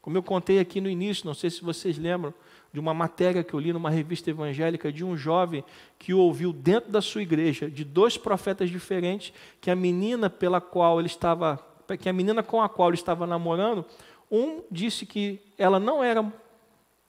Como 0.00 0.16
eu 0.16 0.22
contei 0.22 0.60
aqui 0.60 0.80
no 0.80 0.88
início, 0.88 1.26
não 1.26 1.34
sei 1.34 1.50
se 1.50 1.64
vocês 1.64 1.98
lembram, 1.98 2.32
de 2.72 2.78
uma 2.78 2.94
matéria 2.94 3.42
que 3.42 3.52
eu 3.52 3.58
li 3.58 3.72
numa 3.72 3.90
revista 3.90 4.30
evangélica 4.30 4.92
de 4.92 5.04
um 5.04 5.16
jovem 5.16 5.64
que 5.98 6.14
ouviu 6.14 6.52
dentro 6.52 6.92
da 6.92 7.02
sua 7.02 7.22
igreja 7.22 7.68
de 7.68 7.82
dois 7.82 8.16
profetas 8.16 8.70
diferentes 8.70 9.32
que 9.60 9.68
a 9.68 9.74
menina 9.74 10.30
pela 10.30 10.60
qual 10.60 11.00
ele 11.00 11.08
estava, 11.08 11.58
que 11.98 12.08
a 12.08 12.12
menina 12.12 12.44
com 12.44 12.62
a 12.62 12.68
qual 12.68 12.90
ele 12.90 12.96
estava 12.96 13.26
namorando, 13.26 13.84
um 14.30 14.62
disse 14.70 15.04
que 15.04 15.40
ela 15.58 15.80
não 15.80 16.04
era 16.04 16.32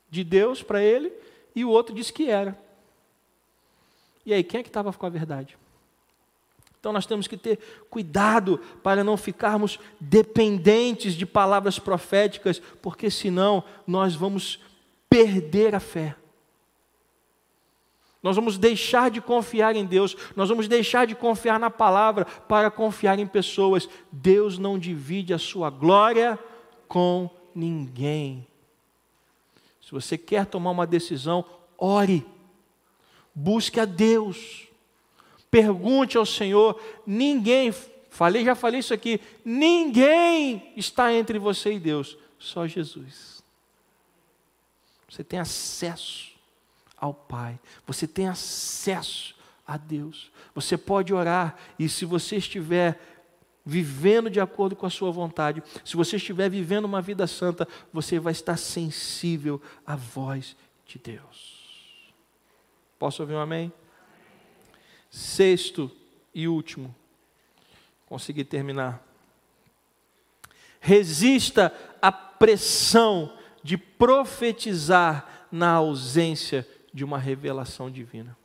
de 0.10 0.24
Deus 0.24 0.64
para 0.64 0.82
ele 0.82 1.14
e 1.56 1.64
o 1.64 1.70
outro 1.70 1.94
disse 1.94 2.12
que 2.12 2.32
era. 2.32 2.60
E 4.26 4.34
aí, 4.34 4.44
quem 4.44 4.62
é 4.62 4.64
que 4.64 4.70
estava 4.70 4.92
com 4.92 5.06
a 5.06 5.10
verdade? 5.10 5.56
Então 6.84 6.92
nós 6.92 7.06
temos 7.06 7.30
que 7.30 7.38
ter 7.38 7.60
cuidado 7.90 8.60
para 8.84 9.06
não 9.06 9.16
ficarmos 9.16 9.80
dependentes 10.02 11.14
de 11.14 11.26
palavras 11.26 11.80
proféticas, 11.80 12.62
porque 12.82 13.10
senão 13.10 13.64
nós 13.88 14.16
vamos 14.16 14.60
perder 15.10 15.74
a 15.76 15.80
fé. 15.80 16.14
Nós 18.22 18.36
vamos 18.36 18.58
deixar 18.58 19.10
de 19.10 19.22
confiar 19.22 19.78
em 19.78 19.86
Deus, 19.86 20.14
nós 20.36 20.50
vamos 20.50 20.68
deixar 20.68 21.08
de 21.08 21.16
confiar 21.16 21.58
na 21.58 21.70
palavra 21.70 22.26
para 22.26 22.70
confiar 22.70 23.18
em 23.18 23.28
pessoas. 23.28 23.88
Deus 24.12 24.58
não 24.58 24.78
divide 24.78 25.34
a 25.34 25.40
sua 25.40 25.70
glória 25.70 26.38
com 26.86 27.30
ninguém. 27.56 28.46
Se 29.82 29.90
você 29.90 30.18
quer 30.18 30.48
tomar 30.48 30.72
uma 30.72 30.86
decisão, 30.86 31.46
ore, 31.78 32.26
busque 33.34 33.80
a 33.80 33.86
Deus, 33.86 34.68
pergunte 35.54 36.18
ao 36.18 36.26
Senhor. 36.26 36.82
Ninguém, 37.06 37.72
falei, 38.10 38.44
já 38.44 38.56
falei 38.56 38.80
isso 38.80 38.92
aqui, 38.92 39.22
ninguém 39.46 40.74
está 40.76 41.14
entre 41.14 41.38
você 41.38 41.74
e 41.74 41.80
Deus, 41.80 42.18
só 42.40 42.66
Jesus. 42.66 43.44
Você 45.08 45.24
tem 45.24 45.38
acesso 45.38 46.32
ao 46.98 47.14
Pai, 47.14 47.60
você 47.86 48.08
tem 48.08 48.28
acesso 48.28 49.36
a 49.68 49.78
Deus. 49.78 50.32
Você 50.56 50.76
pode 50.76 51.14
orar 51.14 51.56
e 51.78 51.88
se 51.88 52.04
você 52.04 52.38
estiver 52.38 53.00
vivendo 53.64 54.32
de 54.32 54.40
acordo 54.40 54.76
com 54.76 54.88
a 54.88 54.90
sua 54.90 55.12
vontade, 55.12 55.62
se 55.86 55.96
você 55.96 56.16
estiver 56.16 56.50
vivendo 56.50 56.86
uma 56.86 57.00
vida 57.00 57.28
santa, 57.28 57.68
você 57.94 58.18
vai 58.18 58.32
estar 58.32 58.58
sensível 58.58 59.62
à 59.86 59.96
voz 59.96 60.58
de 60.88 60.98
Deus. 60.98 62.12
Posso 62.98 63.22
ouvir 63.22 63.36
um 63.36 63.40
amém? 63.40 63.72
Sexto 65.14 65.92
e 66.34 66.48
último, 66.48 66.94
consegui 68.08 68.44
terminar. 68.44 69.00
Resista 70.80 71.72
à 72.02 72.12
pressão 72.12 73.38
de 73.62 73.78
profetizar 73.78 75.46
na 75.52 75.74
ausência 75.74 76.68
de 76.92 77.04
uma 77.04 77.20
revelação 77.20 77.92
divina. 77.92 78.36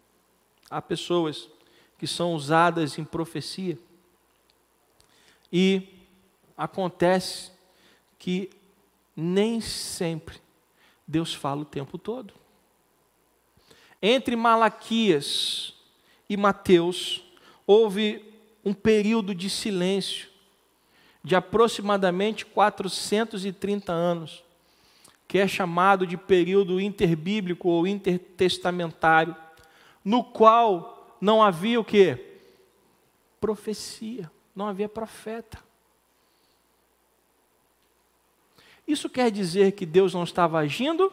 Há 0.68 0.82
pessoas 0.82 1.48
que 1.96 2.06
são 2.06 2.34
usadas 2.34 2.98
em 2.98 3.04
profecia 3.04 3.78
e 5.50 5.88
acontece 6.54 7.50
que 8.18 8.50
nem 9.16 9.58
sempre 9.62 10.38
Deus 11.06 11.32
fala 11.32 11.62
o 11.62 11.64
tempo 11.64 11.96
todo. 11.96 12.34
Entre 14.02 14.36
Malaquias 14.36 15.77
e 16.28 16.36
Mateus 16.36 17.24
houve 17.66 18.24
um 18.64 18.74
período 18.74 19.34
de 19.34 19.48
silêncio 19.48 20.28
de 21.24 21.34
aproximadamente 21.34 22.44
430 22.46 23.92
anos 23.92 24.44
que 25.28 25.36
é 25.36 25.46
chamado 25.46 26.06
de 26.06 26.16
período 26.16 26.80
interbíblico 26.80 27.68
ou 27.68 27.86
intertestamentário, 27.86 29.36
no 30.02 30.24
qual 30.24 31.18
não 31.20 31.42
havia 31.42 31.78
o 31.78 31.84
que? 31.84 32.18
Profecia, 33.38 34.30
não 34.56 34.66
havia 34.66 34.88
profeta. 34.88 35.62
Isso 38.86 39.10
quer 39.10 39.30
dizer 39.30 39.72
que 39.72 39.84
Deus 39.84 40.14
não 40.14 40.24
estava 40.24 40.58
agindo? 40.58 41.12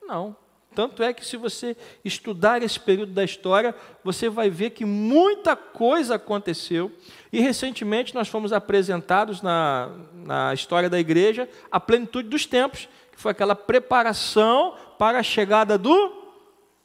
Não. 0.00 0.36
Tanto 0.74 1.02
é 1.02 1.12
que, 1.12 1.24
se 1.24 1.36
você 1.36 1.76
estudar 2.04 2.62
esse 2.62 2.78
período 2.80 3.12
da 3.12 3.24
história, 3.24 3.74
você 4.02 4.28
vai 4.28 4.50
ver 4.50 4.70
que 4.70 4.84
muita 4.84 5.54
coisa 5.54 6.16
aconteceu. 6.16 6.90
E 7.32 7.40
recentemente 7.40 8.14
nós 8.14 8.28
fomos 8.28 8.52
apresentados 8.52 9.40
na, 9.40 9.90
na 10.12 10.52
história 10.52 10.90
da 10.90 10.98
igreja 10.98 11.48
a 11.70 11.78
plenitude 11.78 12.28
dos 12.28 12.44
tempos, 12.46 12.88
que 13.12 13.20
foi 13.20 13.30
aquela 13.30 13.54
preparação 13.54 14.74
para 14.98 15.18
a 15.18 15.22
chegada 15.22 15.78
do 15.78 16.24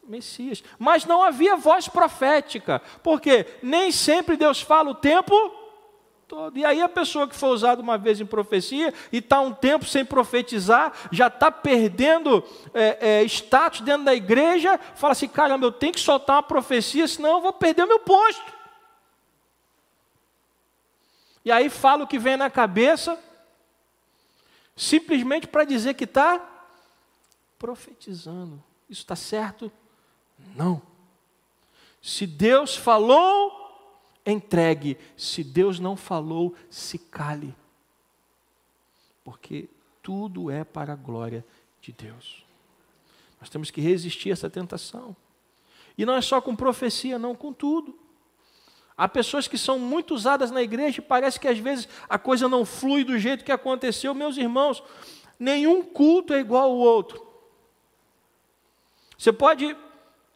Messias. 0.08 0.64
Mas 0.78 1.06
não 1.06 1.24
havia 1.24 1.56
voz 1.56 1.88
profética, 1.88 2.82
porque 3.04 3.46
nem 3.62 3.92
sempre 3.92 4.38
Deus 4.38 4.62
fala 4.62 4.92
o 4.92 4.96
tempo 4.96 5.59
todo. 6.30 6.60
E 6.60 6.64
aí 6.64 6.80
a 6.80 6.88
pessoa 6.88 7.28
que 7.28 7.36
foi 7.36 7.50
usada 7.50 7.82
uma 7.82 7.98
vez 7.98 8.22
em 8.22 8.26
profecia 8.26 8.94
e 9.12 9.18
está 9.18 9.42
um 9.42 9.52
tempo 9.52 9.84
sem 9.84 10.06
profetizar, 10.06 10.94
já 11.12 11.26
está 11.26 11.52
perdendo 11.52 12.44
é, 12.72 13.22
é, 13.22 13.24
status 13.24 13.82
dentro 13.82 14.06
da 14.06 14.14
igreja, 14.14 14.80
fala 14.96 15.14
assim, 15.14 15.28
caramba, 15.28 15.66
eu 15.66 15.72
tenho 15.72 15.92
que 15.92 16.00
soltar 16.00 16.36
uma 16.36 16.44
profecia, 16.44 17.08
senão 17.08 17.38
eu 17.38 17.42
vou 17.42 17.52
perder 17.52 17.84
o 17.84 17.88
meu 17.88 18.00
posto. 18.00 18.54
E 21.44 21.52
aí 21.52 21.68
fala 21.68 22.04
o 22.04 22.08
que 22.08 22.20
vem 22.20 22.38
na 22.38 22.50
cabeça, 22.50 23.18
simplesmente 24.76 25.48
para 25.48 25.64
dizer 25.64 25.96
que 25.96 26.04
está 26.04 26.40
profetizando. 27.58 28.64
Isso 28.88 29.02
está 29.02 29.16
certo? 29.16 29.72
Não. 30.56 30.80
Se 32.02 32.28
Deus 32.28 32.76
falou, 32.76 33.59
entregue. 34.26 34.98
Se 35.16 35.44
Deus 35.44 35.80
não 35.80 35.96
falou, 35.96 36.56
se 36.70 36.98
cale. 36.98 37.56
Porque 39.24 39.70
tudo 40.02 40.50
é 40.50 40.64
para 40.64 40.94
a 40.94 40.96
glória 40.96 41.46
de 41.82 41.92
Deus. 41.92 42.46
Nós 43.40 43.50
temos 43.50 43.72
que 43.72 43.82
resistir 43.82 44.30
a 44.30 44.34
essa 44.34 44.50
tentação. 44.50 45.16
E 45.98 46.06
não 46.06 46.16
é 46.16 46.22
só 46.22 46.42
com 46.42 46.56
profecia, 46.56 47.20
não, 47.20 47.36
com 47.36 47.54
tudo. 47.54 47.98
Há 48.98 49.08
pessoas 49.08 49.48
que 49.48 49.58
são 49.58 49.80
muito 49.80 50.14
usadas 50.14 50.52
na 50.52 50.62
igreja 50.62 51.00
e 51.00 51.02
parece 51.02 51.40
que 51.40 51.48
às 51.48 51.58
vezes 51.58 51.88
a 52.10 52.20
coisa 52.20 52.50
não 52.50 52.66
flui 52.66 53.04
do 53.04 53.18
jeito 53.18 53.46
que 53.46 53.52
aconteceu. 53.52 54.14
Meus 54.14 54.36
irmãos, 54.36 54.84
nenhum 55.40 55.84
culto 55.84 56.34
é 56.34 56.40
igual 56.40 56.72
ao 56.72 56.78
outro. 56.78 57.26
Você 59.18 59.32
pode, 59.32 59.76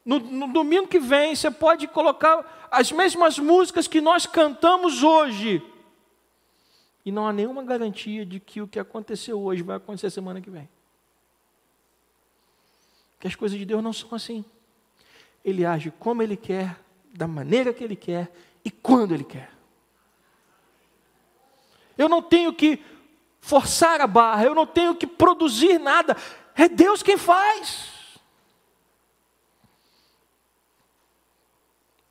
no, 0.06 0.20
no 0.20 0.48
domingo 0.52 0.88
que 0.88 1.00
vem, 1.00 1.36
você 1.36 1.50
pode 1.50 1.88
colocar 1.88 2.68
as 2.70 2.92
mesmas 2.92 3.39
músicas 3.39 3.88
que 3.88 4.02
nós 4.02 4.26
cantamos 4.26 5.02
hoje. 5.02 5.63
E 7.06 7.12
não 7.12 7.28
há 7.28 7.34
nenhuma 7.34 7.63
garantia 7.63 8.26
de 8.26 8.39
que 8.39 8.62
o 8.62 8.68
que 8.68 8.80
aconteceu 8.80 9.42
hoje 9.42 9.62
vai 9.62 9.78
acontecer 9.78 10.10
semana 10.10 10.42
que 10.42 10.50
vem. 10.50 10.68
Que 13.20 13.28
as 13.28 13.36
coisas 13.36 13.58
de 13.58 13.66
Deus 13.66 13.84
não 13.84 13.94
são 13.94 14.10
assim. 14.13 14.44
Ele 15.44 15.66
age 15.66 15.92
como 16.00 16.22
Ele 16.22 16.36
quer, 16.36 16.80
da 17.13 17.28
maneira 17.28 17.74
que 17.74 17.84
Ele 17.84 17.96
quer 17.96 18.32
e 18.63 18.72
quando 18.72 19.13
Ele 19.13 19.24
quer. 19.24 19.52
Eu 21.98 22.10
não 22.10 22.22
tenho 22.22 22.54
que 22.54 22.84
forçar 23.39 24.02
a 24.02 24.08
barra, 24.08 24.46
eu 24.46 24.56
não 24.56 24.66
tenho 24.66 24.96
que 24.96 25.06
produzir 25.06 25.78
nada, 25.80 26.18
é 26.56 26.68
Deus 26.68 27.04
quem 27.04 27.18
faz. 27.18 27.92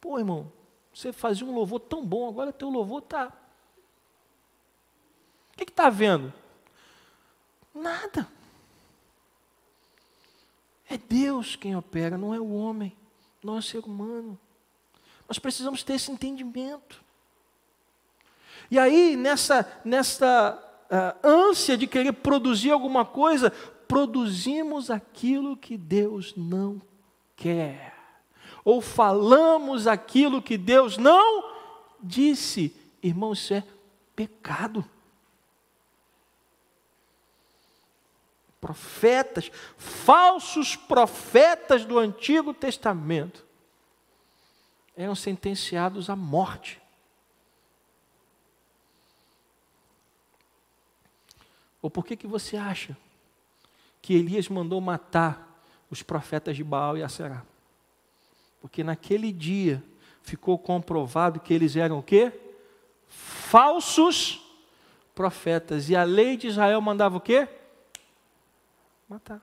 Pô, 0.02 0.18
irmão, 0.18 0.50
você 0.92 1.12
fazia 1.12 1.46
um 1.46 1.54
louvor 1.54 1.78
tão 1.78 2.04
bom, 2.04 2.28
agora 2.28 2.52
teu 2.52 2.68
louvor 2.68 3.04
está. 3.04 3.28
O 5.52 5.56
que 5.56 5.62
está 5.62 5.88
vendo? 5.88 6.34
Nada. 7.72 8.28
É 10.90 10.98
Deus 10.98 11.54
quem 11.54 11.76
opera, 11.76 12.18
não 12.18 12.34
é 12.34 12.40
o 12.40 12.52
homem, 12.52 12.96
não 13.44 13.54
é 13.54 13.58
o 13.60 13.62
ser 13.62 13.78
humano. 13.78 14.36
Nós 15.28 15.38
precisamos 15.38 15.84
ter 15.84 15.94
esse 15.94 16.10
entendimento. 16.10 17.00
E 18.68 18.80
aí, 18.80 19.14
nessa, 19.14 19.80
nessa 19.84 20.60
uh, 20.90 21.26
ânsia 21.26 21.78
de 21.78 21.86
querer 21.86 22.12
produzir 22.12 22.72
alguma 22.72 23.04
coisa, 23.04 23.52
produzimos 23.86 24.90
aquilo 24.90 25.56
que 25.56 25.78
Deus 25.78 26.34
não 26.34 26.82
quer. 27.36 27.91
Ou 28.64 28.80
falamos 28.80 29.86
aquilo 29.86 30.42
que 30.42 30.56
Deus 30.56 30.96
não 30.96 31.52
disse. 32.00 32.74
Irmão, 33.02 33.32
isso 33.32 33.52
é 33.54 33.64
pecado. 34.14 34.84
Profetas, 38.60 39.50
falsos 39.76 40.76
profetas 40.76 41.84
do 41.84 41.98
Antigo 41.98 42.54
Testamento, 42.54 43.44
eram 44.96 45.16
sentenciados 45.16 46.08
à 46.08 46.14
morte. 46.14 46.80
Ou 51.80 51.90
por 51.90 52.06
que, 52.06 52.16
que 52.16 52.28
você 52.28 52.56
acha 52.56 52.96
que 54.00 54.14
Elias 54.14 54.48
mandou 54.48 54.80
matar 54.80 55.60
os 55.90 56.00
profetas 56.02 56.56
de 56.56 56.62
Baal 56.62 56.96
e 56.96 57.02
Aserá? 57.02 57.42
Porque 58.62 58.84
naquele 58.84 59.32
dia 59.32 59.82
ficou 60.22 60.56
comprovado 60.56 61.40
que 61.40 61.52
eles 61.52 61.74
eram 61.74 61.98
o 61.98 62.02
quê? 62.02 62.32
Falsos 63.08 64.40
profetas. 65.16 65.90
E 65.90 65.96
a 65.96 66.04
lei 66.04 66.36
de 66.36 66.46
Israel 66.46 66.80
mandava 66.80 67.16
o 67.16 67.20
quê? 67.20 67.48
Matar. 69.08 69.42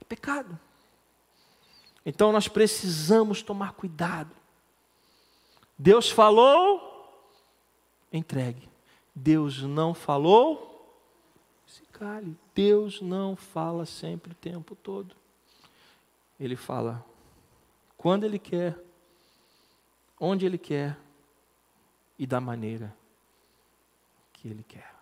É 0.00 0.04
pecado. 0.04 0.58
Então 2.04 2.32
nós 2.32 2.48
precisamos 2.48 3.40
tomar 3.40 3.74
cuidado. 3.74 4.34
Deus 5.78 6.10
falou, 6.10 7.08
entregue. 8.12 8.68
Deus 9.14 9.62
não 9.62 9.94
falou, 9.94 11.00
se 11.68 11.82
cale. 11.92 12.36
Deus 12.52 13.00
não 13.00 13.36
fala 13.36 13.86
sempre 13.86 14.32
o 14.32 14.34
tempo 14.34 14.74
todo. 14.74 15.14
Ele 16.40 16.56
fala 16.56 17.06
quando 18.02 18.24
Ele 18.24 18.36
quer, 18.36 18.76
onde 20.18 20.44
Ele 20.44 20.58
quer 20.58 20.98
e 22.18 22.26
da 22.26 22.40
maneira 22.40 22.92
que 24.32 24.48
Ele 24.48 24.64
quer. 24.64 24.92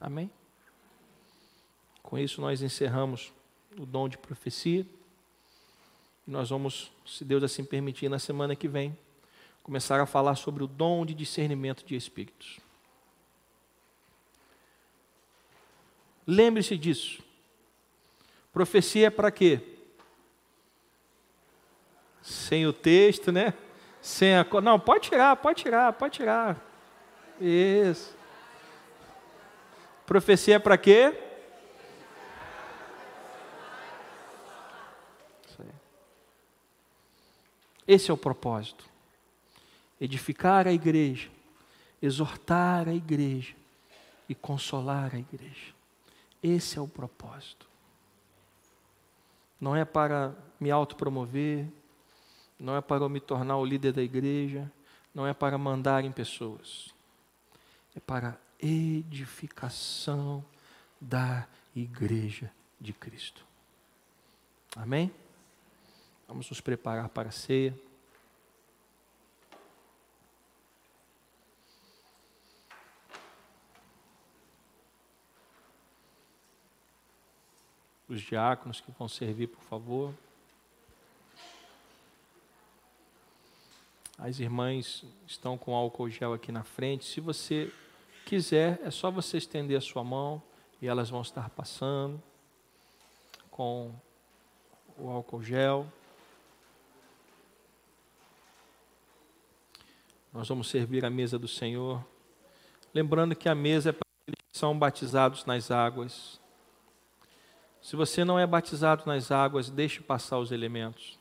Amém? 0.00 0.30
Com 2.04 2.16
isso, 2.16 2.40
nós 2.40 2.62
encerramos 2.62 3.32
o 3.76 3.84
dom 3.84 4.08
de 4.08 4.16
profecia. 4.16 4.86
E 6.28 6.30
nós 6.30 6.50
vamos, 6.50 6.92
se 7.04 7.24
Deus 7.24 7.42
assim 7.42 7.64
permitir, 7.64 8.08
na 8.08 8.20
semana 8.20 8.54
que 8.54 8.68
vem, 8.68 8.96
começar 9.64 9.98
a 9.98 10.06
falar 10.06 10.36
sobre 10.36 10.62
o 10.62 10.68
dom 10.68 11.04
de 11.04 11.12
discernimento 11.12 11.84
de 11.84 11.96
espíritos. 11.96 12.60
Lembre-se 16.24 16.78
disso. 16.78 17.20
Profecia 18.52 19.08
é 19.08 19.10
para 19.10 19.32
quê? 19.32 19.75
Sem 22.46 22.64
o 22.64 22.72
texto, 22.72 23.32
né? 23.32 23.52
Sem 24.00 24.36
a. 24.36 24.46
Não, 24.62 24.78
pode 24.78 25.08
tirar, 25.08 25.34
pode 25.34 25.62
tirar, 25.64 25.92
pode 25.94 26.14
tirar. 26.14 26.56
Isso. 27.40 28.16
Profecia 30.06 30.54
é 30.54 30.58
para 30.60 30.78
quê? 30.78 31.12
Esse 37.84 38.12
é 38.12 38.14
o 38.14 38.16
propósito. 38.16 38.84
Edificar 40.00 40.68
a 40.68 40.72
igreja, 40.72 41.28
exortar 42.00 42.88
a 42.88 42.94
igreja 42.94 43.56
e 44.28 44.36
consolar 44.36 45.16
a 45.16 45.18
igreja. 45.18 45.74
Esse 46.40 46.78
é 46.78 46.80
o 46.80 46.86
propósito. 46.86 47.66
Não 49.60 49.74
é 49.74 49.84
para 49.84 50.32
me 50.60 50.70
autopromover, 50.70 51.66
não 52.58 52.76
é 52.76 52.80
para 52.80 53.04
eu 53.04 53.08
me 53.08 53.20
tornar 53.20 53.56
o 53.56 53.64
líder 53.64 53.92
da 53.92 54.02
igreja, 54.02 54.70
não 55.14 55.26
é 55.26 55.34
para 55.34 55.58
mandar 55.58 56.04
em 56.04 56.12
pessoas. 56.12 56.94
É 57.94 58.00
para 58.00 58.38
edificação 58.60 60.44
da 61.00 61.46
igreja 61.74 62.50
de 62.80 62.92
Cristo. 62.92 63.44
Amém? 64.74 65.12
Vamos 66.28 66.48
nos 66.50 66.60
preparar 66.60 67.08
para 67.08 67.28
a 67.28 67.32
ceia. 67.32 67.78
Os 78.08 78.20
diáconos 78.20 78.80
que 78.80 78.90
vão 78.92 79.08
servir, 79.08 79.48
por 79.48 79.62
favor. 79.62 80.14
As 84.18 84.40
irmãs 84.40 85.04
estão 85.26 85.58
com 85.58 85.74
álcool 85.74 86.08
gel 86.08 86.32
aqui 86.32 86.50
na 86.50 86.64
frente. 86.64 87.04
Se 87.04 87.20
você 87.20 87.70
quiser, 88.24 88.80
é 88.82 88.90
só 88.90 89.10
você 89.10 89.36
estender 89.36 89.76
a 89.76 89.80
sua 89.80 90.02
mão 90.02 90.42
e 90.80 90.86
elas 90.86 91.10
vão 91.10 91.20
estar 91.20 91.50
passando 91.50 92.22
com 93.50 93.94
o 94.98 95.10
álcool 95.10 95.42
gel. 95.42 95.86
Nós 100.32 100.48
vamos 100.48 100.68
servir 100.68 101.04
a 101.04 101.10
mesa 101.10 101.38
do 101.38 101.48
Senhor. 101.48 102.04
Lembrando 102.92 103.36
que 103.36 103.48
a 103.48 103.54
mesa 103.54 103.90
é 103.90 103.92
para 103.92 104.06
aqueles 104.22 104.50
que 104.50 104.58
são 104.58 104.78
batizados 104.78 105.44
nas 105.44 105.70
águas. 105.70 106.40
Se 107.82 107.96
você 107.96 108.24
não 108.24 108.38
é 108.38 108.46
batizado 108.46 109.04
nas 109.06 109.30
águas, 109.30 109.70
deixe 109.70 110.00
passar 110.00 110.38
os 110.38 110.52
elementos. 110.52 111.18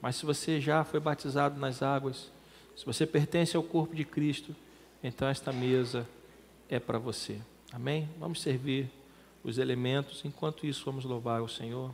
Mas 0.00 0.16
se 0.16 0.24
você 0.24 0.60
já 0.60 0.84
foi 0.84 1.00
batizado 1.00 1.58
nas 1.58 1.82
águas, 1.82 2.30
se 2.76 2.86
você 2.86 3.06
pertence 3.06 3.56
ao 3.56 3.62
corpo 3.62 3.94
de 3.94 4.04
Cristo, 4.04 4.54
então 5.02 5.28
esta 5.28 5.52
mesa 5.52 6.06
é 6.68 6.78
para 6.78 6.98
você. 6.98 7.38
Amém? 7.72 8.08
Vamos 8.18 8.40
servir 8.40 8.90
os 9.44 9.58
elementos. 9.58 10.24
Enquanto 10.24 10.66
isso, 10.66 10.84
vamos 10.84 11.04
louvar 11.04 11.42
o 11.42 11.48
Senhor. 11.48 11.92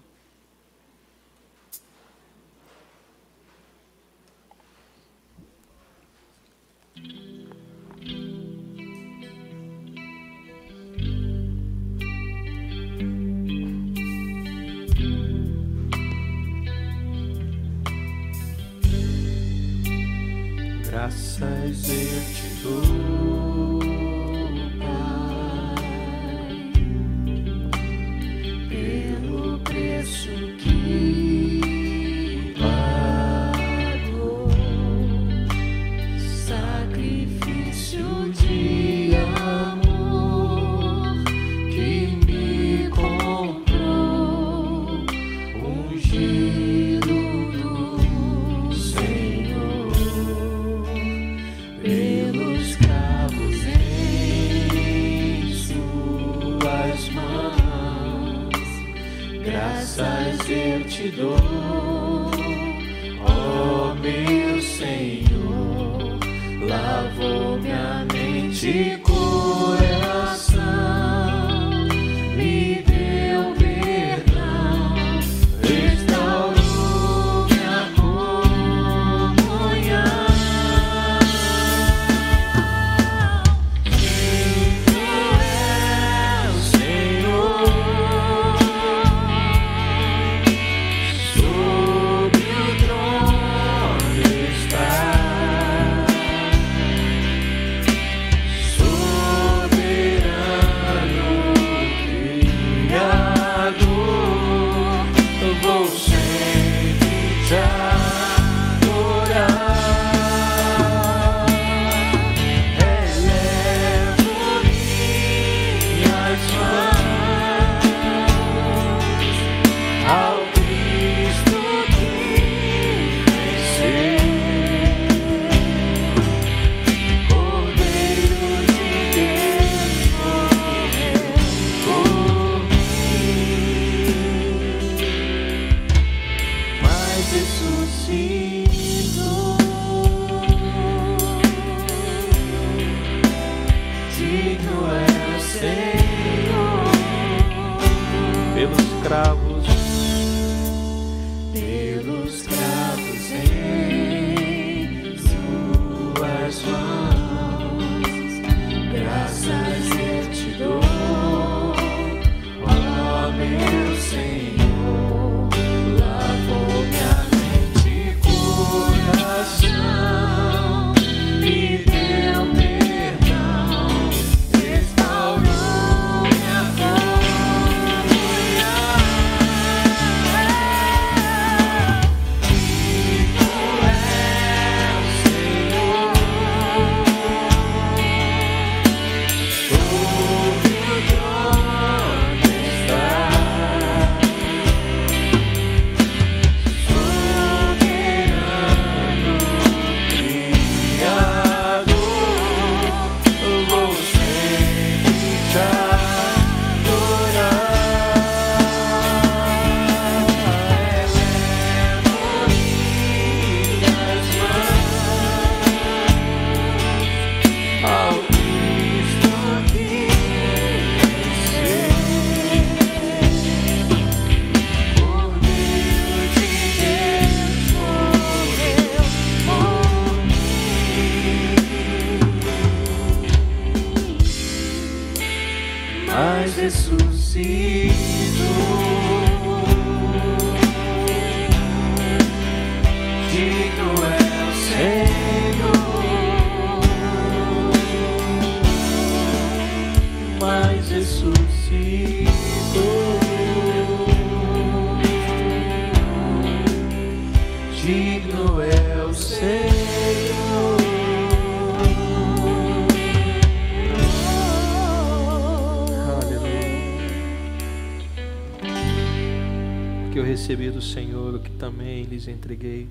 Entreguei. 272.30 272.88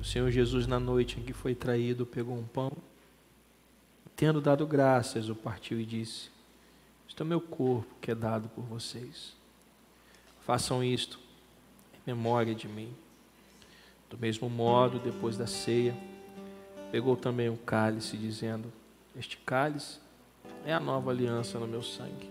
O 0.00 0.04
Senhor 0.04 0.30
Jesus, 0.30 0.66
na 0.66 0.78
noite 0.78 1.18
em 1.18 1.22
que 1.22 1.32
foi 1.32 1.54
traído, 1.54 2.06
pegou 2.06 2.36
um 2.36 2.44
pão, 2.44 2.72
tendo 4.14 4.40
dado 4.40 4.66
graças, 4.66 5.28
o 5.28 5.34
partiu 5.34 5.80
e 5.80 5.84
disse: 5.84 6.30
Isto 7.08 7.22
é 7.22 7.26
meu 7.26 7.40
corpo 7.40 7.94
que 8.00 8.10
é 8.10 8.14
dado 8.14 8.48
por 8.48 8.62
vocês. 8.62 9.34
Façam 10.40 10.82
isto 10.82 11.18
em 11.94 11.98
memória 12.06 12.54
de 12.54 12.68
mim. 12.68 12.92
Do 14.08 14.16
mesmo 14.16 14.48
modo, 14.48 14.98
depois 14.98 15.36
da 15.36 15.46
ceia, 15.46 15.94
pegou 16.90 17.16
também 17.16 17.48
um 17.48 17.56
cálice, 17.56 18.16
dizendo: 18.16 18.72
Este 19.16 19.36
cálice 19.38 19.98
é 20.64 20.72
a 20.72 20.80
nova 20.80 21.10
aliança 21.10 21.58
no 21.58 21.66
meu 21.66 21.82
sangue. 21.82 22.30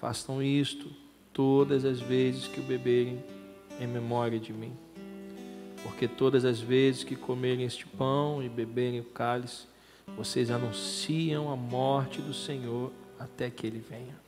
Façam 0.00 0.42
isto 0.42 0.90
todas 1.32 1.84
as 1.84 2.00
vezes 2.00 2.46
que 2.46 2.60
o 2.60 2.62
beberem 2.62 3.22
em 3.80 3.86
memória 3.86 4.38
de 4.38 4.52
mim. 4.52 4.72
Porque 5.82 6.06
todas 6.06 6.44
as 6.44 6.60
vezes 6.60 7.02
que 7.02 7.16
comerem 7.16 7.64
este 7.64 7.86
pão 7.86 8.42
e 8.42 8.48
beberem 8.48 9.00
o 9.00 9.04
cálice, 9.04 9.64
vocês 10.16 10.50
anunciam 10.50 11.50
a 11.50 11.56
morte 11.56 12.20
do 12.20 12.34
Senhor 12.34 12.92
até 13.18 13.48
que 13.50 13.66
ele 13.66 13.78
venha. 13.78 14.18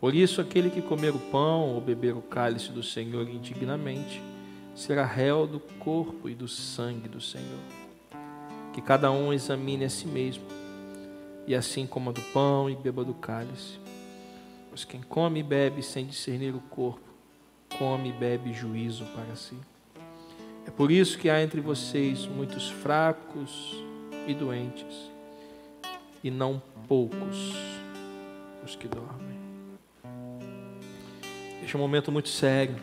Por 0.00 0.14
isso, 0.14 0.40
aquele 0.40 0.68
que 0.68 0.82
comer 0.82 1.14
o 1.14 1.18
pão 1.18 1.74
ou 1.74 1.80
beber 1.80 2.14
o 2.16 2.22
cálice 2.22 2.70
do 2.70 2.82
Senhor 2.82 3.28
indignamente, 3.28 4.20
será 4.74 5.04
réu 5.04 5.46
do 5.46 5.60
corpo 5.60 6.28
e 6.28 6.34
do 6.34 6.48
sangue 6.48 7.08
do 7.08 7.20
Senhor. 7.20 7.60
Que 8.72 8.82
cada 8.82 9.10
um 9.12 9.32
examine 9.32 9.84
a 9.84 9.88
si 9.88 10.06
mesmo, 10.06 10.44
e 11.46 11.54
assim 11.54 11.86
coma 11.86 12.12
do 12.12 12.20
pão 12.32 12.68
e 12.68 12.74
beba 12.74 13.04
do 13.04 13.14
cálice. 13.14 13.78
Pois 14.70 14.84
quem 14.84 15.02
come 15.02 15.40
e 15.40 15.42
bebe 15.42 15.82
sem 15.82 16.06
discernir 16.06 16.54
o 16.54 16.60
corpo, 16.60 17.11
come 17.78 18.10
e 18.10 18.12
bebe 18.12 18.52
juízo 18.52 19.04
para 19.14 19.34
si. 19.36 19.56
É 20.66 20.70
por 20.70 20.90
isso 20.90 21.18
que 21.18 21.28
há 21.28 21.42
entre 21.42 21.60
vocês 21.60 22.26
muitos 22.26 22.70
fracos 22.70 23.74
e 24.26 24.34
doentes, 24.34 25.10
e 26.22 26.30
não 26.30 26.62
poucos 26.86 27.52
os 28.64 28.76
que 28.76 28.86
dormem. 28.86 29.38
Este 31.62 31.74
é 31.74 31.78
um 31.78 31.82
momento 31.82 32.12
muito 32.12 32.28
sério. 32.28 32.76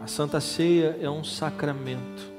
A 0.00 0.06
Santa 0.08 0.40
Ceia 0.40 0.98
é 1.00 1.08
um 1.08 1.22
sacramento. 1.22 2.32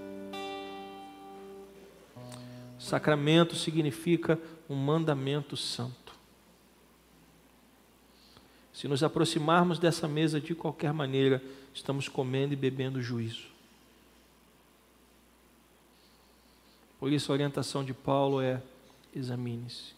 Sacramento 2.77 3.55
significa 3.55 4.37
um 4.69 4.75
mandamento 4.75 5.55
santo. 5.55 6.02
Se 8.73 8.87
nos 8.87 9.03
aproximarmos 9.03 9.77
dessa 9.77 10.07
mesa 10.07 10.41
de 10.41 10.55
qualquer 10.55 10.91
maneira, 10.91 11.41
estamos 11.73 12.09
comendo 12.09 12.53
e 12.53 12.57
bebendo 12.57 13.01
juízo. 13.01 13.47
Por 16.99 17.11
isso 17.11 17.31
a 17.31 17.33
orientação 17.33 17.83
de 17.83 17.93
Paulo 17.93 18.41
é: 18.41 18.61
examine-se. 19.15 19.93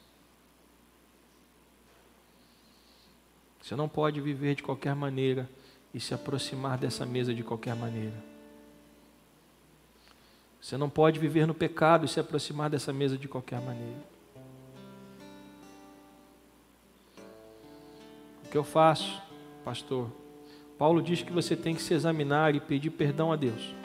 Você 3.62 3.76
não 3.76 3.88
pode 3.88 4.20
viver 4.20 4.56
de 4.56 4.62
qualquer 4.62 4.94
maneira 4.94 5.50
e 5.94 6.00
se 6.00 6.14
aproximar 6.14 6.78
dessa 6.78 7.06
mesa 7.06 7.34
de 7.34 7.44
qualquer 7.44 7.76
maneira. 7.76 8.24
Você 10.62 10.78
não 10.78 10.90
pode 10.90 11.20
viver 11.20 11.48
no 11.48 11.54
pecado 11.54 12.06
e 12.06 12.08
se 12.08 12.20
aproximar 12.20 12.70
dessa 12.70 12.92
mesa 12.92 13.18
de 13.18 13.28
qualquer 13.28 13.62
maneira. 13.62 14.15
Que 18.56 18.60
eu 18.60 18.64
faço, 18.64 19.22
pastor? 19.66 20.10
Paulo 20.78 21.02
diz 21.02 21.22
que 21.22 21.34
você 21.34 21.58
tem 21.58 21.76
que 21.76 21.82
se 21.82 21.94
examinar 21.94 22.56
e 22.56 22.62
pedir 22.62 22.90
perdão 22.90 23.34
a 23.34 23.36
Deus. 23.36 23.76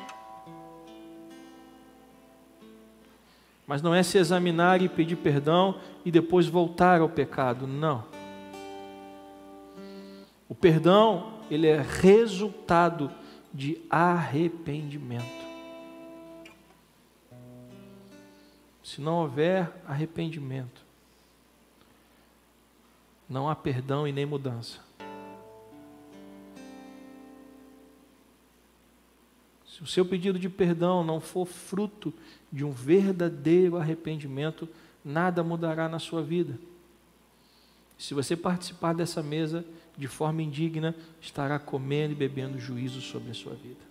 Mas 3.67 3.83
não 3.83 3.93
é 3.93 4.05
se 4.05 4.17
examinar 4.17 4.81
e 4.81 4.89
pedir 4.89 5.17
perdão 5.17 5.81
e 6.05 6.11
depois 6.13 6.47
voltar 6.47 7.01
ao 7.01 7.09
pecado, 7.09 7.67
não. 7.67 8.05
O 10.49 10.55
perdão, 10.55 11.41
ele 11.51 11.67
é 11.67 11.83
resultado 11.83 13.11
de 13.53 13.77
arrependimento. 13.91 15.25
Se 18.85 19.01
não 19.01 19.23
houver 19.23 19.69
arrependimento, 19.85 20.90
não 23.31 23.49
há 23.49 23.55
perdão 23.55 24.09
e 24.09 24.13
nem 24.13 24.27
mudança. 24.27 24.81
Se 29.65 29.85
o 29.85 29.87
seu 29.87 30.05
pedido 30.05 30.37
de 30.37 30.49
perdão 30.49 31.05
não 31.05 31.21
for 31.21 31.47
fruto 31.47 32.13
de 32.51 32.65
um 32.65 32.73
verdadeiro 32.73 33.77
arrependimento, 33.77 34.69
nada 35.05 35.45
mudará 35.45 35.89
na 35.89 36.01
sua 36.01 36.23
vida. 36.23 36.59
Se 37.97 38.13
você 38.15 38.37
participar 38.37 38.95
dessa 38.95 39.23
mesa 39.23 39.65
de 39.97 40.09
forma 40.09 40.43
indigna, 40.43 40.95
estará 41.21 41.59
comendo 41.59 42.13
e 42.13 42.17
bebendo 42.17 42.59
juízo 42.59 43.01
sobre 43.01 43.31
a 43.31 43.35
sua 43.35 43.55
vida. 43.55 43.91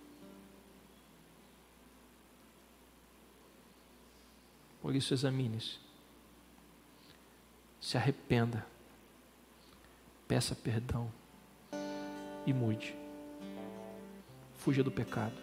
Por 4.82 4.94
isso, 4.94 5.14
examine-se. 5.14 5.78
Se 7.80 7.96
arrependa 7.96 8.66
peça 10.30 10.54
perdão 10.54 11.10
e 12.46 12.52
mude. 12.52 12.94
Fuja 14.54 14.80
do 14.80 14.88
pecado. 14.88 15.34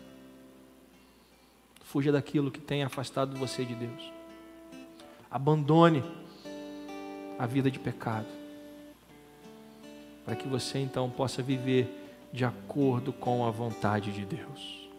Fuja 1.81 2.09
daquilo 2.09 2.49
que 2.49 2.61
tem 2.61 2.83
afastado 2.83 3.37
você 3.37 3.65
de 3.65 3.75
Deus. 3.75 4.13
Abandone 5.29 6.01
a 7.37 7.45
vida 7.45 7.69
de 7.69 7.77
pecado. 7.77 8.29
Para 10.23 10.37
que 10.37 10.47
você 10.47 10.79
então 10.79 11.09
possa 11.09 11.43
viver 11.43 11.89
de 12.31 12.45
acordo 12.45 13.11
com 13.11 13.45
a 13.45 13.51
vontade 13.51 14.13
de 14.13 14.23
Deus. 14.23 14.89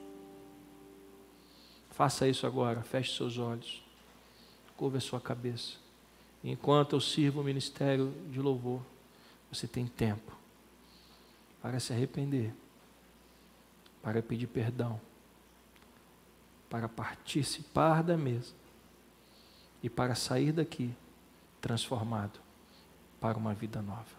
Faça 1.92 2.28
isso 2.28 2.46
agora, 2.46 2.82
feche 2.82 3.16
seus 3.16 3.38
olhos, 3.38 3.82
curva 4.76 4.98
a 4.98 5.00
sua 5.00 5.18
cabeça. 5.18 5.76
Enquanto 6.44 6.94
eu 6.94 7.00
sirvo 7.00 7.40
o 7.40 7.44
ministério 7.44 8.12
de 8.30 8.38
louvor. 8.38 8.82
Você 9.50 9.66
tem 9.66 9.86
tempo 9.86 10.36
para 11.62 11.80
se 11.80 11.92
arrepender, 11.92 12.54
para 14.02 14.22
pedir 14.22 14.46
perdão, 14.46 15.00
para 16.68 16.88
participar 16.88 18.02
da 18.02 18.16
mesa 18.16 18.54
e 19.82 19.88
para 19.88 20.14
sair 20.14 20.52
daqui 20.52 20.94
transformado 21.60 22.40
para 23.20 23.38
uma 23.38 23.54
vida 23.54 23.80
nova. 23.82 24.17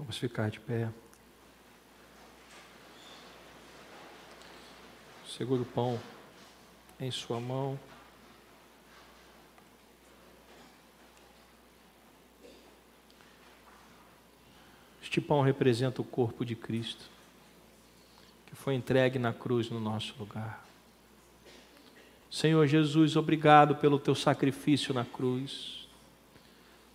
Vamos 0.00 0.16
ficar 0.16 0.50
de 0.50 0.58
pé. 0.58 0.88
Segura 5.28 5.60
o 5.60 5.64
pão 5.66 6.00
em 6.98 7.10
sua 7.10 7.38
mão. 7.38 7.78
Este 15.02 15.20
pão 15.20 15.42
representa 15.42 16.00
o 16.00 16.04
corpo 16.04 16.46
de 16.46 16.56
Cristo, 16.56 17.04
que 18.46 18.56
foi 18.56 18.74
entregue 18.74 19.18
na 19.18 19.34
cruz 19.34 19.68
no 19.68 19.78
nosso 19.78 20.14
lugar. 20.18 20.64
Senhor 22.30 22.66
Jesus, 22.66 23.16
obrigado 23.16 23.76
pelo 23.76 23.98
teu 23.98 24.14
sacrifício 24.14 24.94
na 24.94 25.04
cruz. 25.04 25.79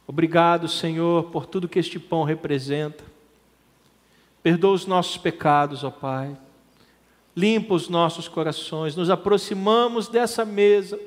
Obrigado, 0.08 0.68
Senhor, 0.68 1.26
por 1.32 1.46
tudo 1.46 1.68
que 1.68 1.80
este 1.80 1.98
pão 1.98 2.24
representa. 2.24 3.04
Perdoa 4.44 4.74
os 4.74 4.86
nossos 4.86 5.18
pecados, 5.18 5.84
ó 5.84 5.90
Pai. 5.90 6.38
Limpa 7.36 7.74
os 7.74 7.90
nossos 7.90 8.28
corações. 8.28 8.96
Nos 8.96 9.10
aproximamos 9.10 10.08
dessa 10.08 10.46
mesa, 10.46 11.00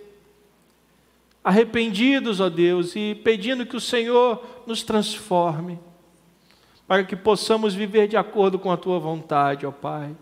arrependidos, 1.44 2.40
ó 2.40 2.49
Deus, 2.49 2.96
e 2.96 3.14
pedindo 3.14 3.64
que 3.64 3.76
o 3.76 3.80
Senhor 3.80 4.44
nos 4.66 4.82
transforme, 4.82 5.78
para 6.86 7.05
que 7.05 7.14
possamos 7.14 7.74
viver 7.74 8.09
de 8.09 8.16
acordo 8.16 8.59
com 8.59 8.72
a 8.72 8.76
tua 8.76 8.99
vontade, 8.99 9.64
ó 9.64 9.70
Pai. 9.70 10.14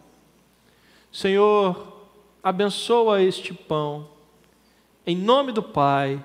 Senhor, 1.11 1.97
abençoa 2.43 3.23
este 3.23 3.55
pão, 3.55 4.07
em 5.07 5.17
nome 5.17 5.51
do 5.51 5.63
Pai, 5.63 6.23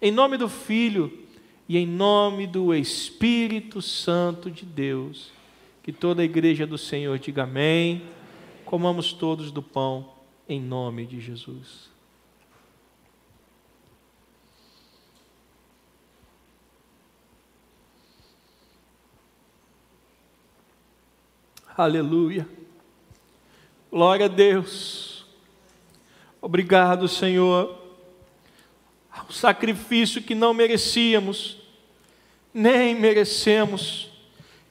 em 0.00 0.12
nome 0.12 0.36
do 0.36 0.48
Filho 0.48 1.19
e 1.70 1.78
em 1.78 1.86
nome 1.86 2.48
do 2.48 2.74
Espírito 2.74 3.80
Santo 3.80 4.50
de 4.50 4.66
Deus. 4.66 5.30
Que 5.84 5.92
toda 5.92 6.20
a 6.20 6.24
igreja 6.24 6.66
do 6.66 6.76
Senhor 6.76 7.16
diga 7.16 7.44
amém. 7.44 8.02
Comamos 8.64 9.12
todos 9.12 9.52
do 9.52 9.62
pão, 9.62 10.12
em 10.48 10.60
nome 10.60 11.06
de 11.06 11.20
Jesus. 11.20 11.88
Aleluia. 21.76 22.48
Glória 23.92 24.26
a 24.26 24.28
Deus. 24.28 25.24
Obrigado, 26.42 27.06
Senhor, 27.06 27.80
o 29.28 29.32
sacrifício 29.32 30.20
que 30.20 30.34
não 30.34 30.52
merecíamos, 30.52 31.59
nem 32.52 32.94
merecemos 32.94 34.10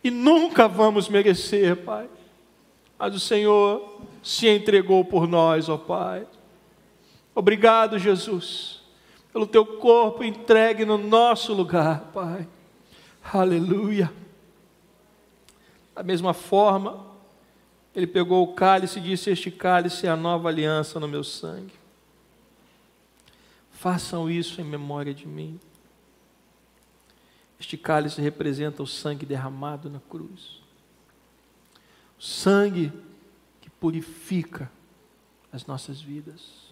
e 0.04 0.10
nunca 0.10 0.68
vamos 0.68 1.10
merecer, 1.10 1.76
Pai. 1.78 2.10
Mas 2.98 3.16
o 3.16 3.20
Senhor 3.20 4.02
se 4.22 4.48
entregou 4.48 5.04
por 5.06 5.28
nós, 5.28 5.70
ó 5.70 5.78
Pai. 5.78 6.28
Obrigado, 7.34 7.98
Jesus, 7.98 8.82
pelo 9.32 9.48
teu 9.48 9.66
corpo 9.66 10.24
entregue 10.24 10.84
no 10.84 10.98
nosso 10.98 11.54
lugar, 11.54 12.12
Pai. 12.14 12.48
Aleluia. 13.24 14.12
Da 15.96 16.04
mesma 16.04 16.34
forma, 16.34 17.06
ele 17.96 18.08
pegou 18.08 18.44
o 18.44 18.54
cálice 18.54 19.00
e 19.00 19.02
disse: 19.02 19.30
Este 19.30 19.52
cálice 19.52 20.08
é 20.08 20.10
a 20.10 20.16
nova 20.16 20.50
aliança 20.50 21.00
no 21.00 21.08
meu 21.08 21.24
sangue. 21.24 21.74
Façam 23.72 24.30
isso 24.30 24.60
em 24.60 24.64
memória 24.64 25.14
de 25.14 25.28
mim. 25.28 25.60
Este 27.60 27.78
cálice 27.78 28.22
representa 28.22 28.82
o 28.82 28.88
sangue 28.88 29.26
derramado 29.26 29.90
na 29.90 30.00
cruz. 30.00 30.62
O 32.18 32.24
sangue 32.24 32.92
que 33.60 33.70
purifica 33.70 34.72
as 35.52 35.66
nossas 35.66 36.00
vidas. 36.00 36.70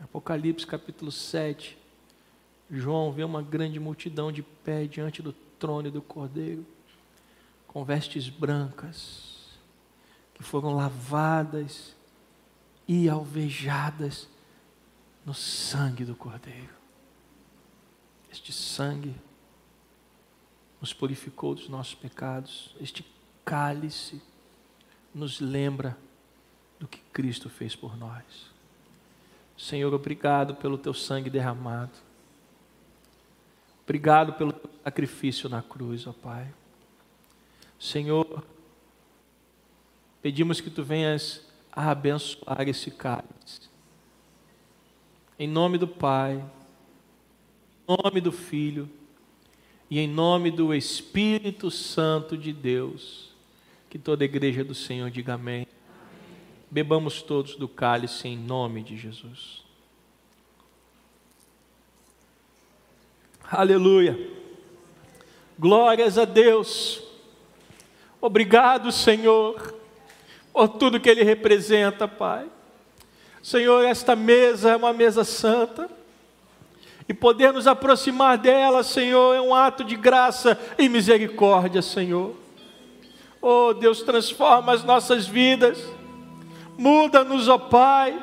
Apocalipse 0.00 0.66
capítulo 0.66 1.10
7. 1.10 1.76
João 2.70 3.10
vê 3.10 3.24
uma 3.24 3.42
grande 3.42 3.80
multidão 3.80 4.30
de 4.30 4.42
pé 4.42 4.86
diante 4.86 5.20
do 5.20 5.32
trono 5.32 5.90
do 5.90 6.00
Cordeiro 6.00 6.64
com 7.66 7.84
vestes 7.84 8.28
brancas, 8.28 9.58
que 10.34 10.42
foram 10.42 10.74
lavadas 10.74 11.94
e 12.86 13.08
alvejadas 13.08 14.28
no 15.28 15.34
sangue 15.34 16.06
do 16.06 16.16
Cordeiro. 16.16 16.74
Este 18.32 18.50
sangue 18.50 19.14
nos 20.80 20.94
purificou 20.94 21.54
dos 21.54 21.68
nossos 21.68 21.94
pecados, 21.94 22.74
este 22.80 23.04
cálice 23.44 24.22
nos 25.14 25.38
lembra 25.38 25.98
do 26.80 26.88
que 26.88 26.98
Cristo 27.12 27.50
fez 27.50 27.76
por 27.76 27.94
nós. 27.94 28.24
Senhor, 29.54 29.92
obrigado 29.92 30.54
pelo 30.54 30.78
teu 30.78 30.94
sangue 30.94 31.28
derramado. 31.28 31.92
Obrigado 33.84 34.32
pelo 34.32 34.58
sacrifício 34.82 35.46
na 35.46 35.60
cruz, 35.60 36.06
ó 36.06 36.14
Pai. 36.14 36.50
Senhor, 37.78 38.42
pedimos 40.22 40.58
que 40.62 40.70
tu 40.70 40.82
venhas 40.82 41.46
a 41.70 41.90
abençoar 41.90 42.66
esse 42.66 42.90
cálice. 42.90 43.67
Em 45.38 45.46
nome 45.46 45.78
do 45.78 45.86
Pai, 45.86 46.44
em 47.86 47.96
nome 48.02 48.20
do 48.20 48.32
Filho 48.32 48.90
e 49.88 50.00
em 50.00 50.08
nome 50.08 50.50
do 50.50 50.74
Espírito 50.74 51.70
Santo 51.70 52.36
de 52.36 52.52
Deus, 52.52 53.32
que 53.88 54.00
toda 54.00 54.24
a 54.24 54.26
igreja 54.26 54.64
do 54.64 54.74
Senhor 54.74 55.08
diga 55.10 55.34
amém. 55.34 55.64
Bebamos 56.68 57.22
todos 57.22 57.54
do 57.54 57.68
cálice 57.68 58.26
em 58.26 58.36
nome 58.36 58.82
de 58.82 58.96
Jesus. 58.96 59.62
Aleluia. 63.44 64.18
Glórias 65.56 66.18
a 66.18 66.24
Deus. 66.24 67.00
Obrigado, 68.20 68.90
Senhor, 68.90 69.72
por 70.52 70.68
tudo 70.68 70.98
que 70.98 71.08
Ele 71.08 71.22
representa, 71.22 72.08
Pai. 72.08 72.50
Senhor, 73.42 73.84
esta 73.84 74.16
mesa 74.16 74.70
é 74.70 74.76
uma 74.76 74.92
mesa 74.92 75.24
santa. 75.24 75.88
E 77.08 77.14
poder 77.14 77.52
nos 77.54 77.66
aproximar 77.66 78.36
dela, 78.36 78.82
Senhor, 78.82 79.34
é 79.34 79.40
um 79.40 79.54
ato 79.54 79.82
de 79.82 79.96
graça 79.96 80.58
e 80.78 80.88
misericórdia, 80.88 81.80
Senhor. 81.80 82.34
Oh, 83.40 83.72
Deus, 83.72 84.02
transforma 84.02 84.72
as 84.72 84.84
nossas 84.84 85.26
vidas. 85.26 85.82
Muda-nos, 86.76 87.48
ó 87.48 87.54
oh 87.54 87.58
Pai, 87.58 88.20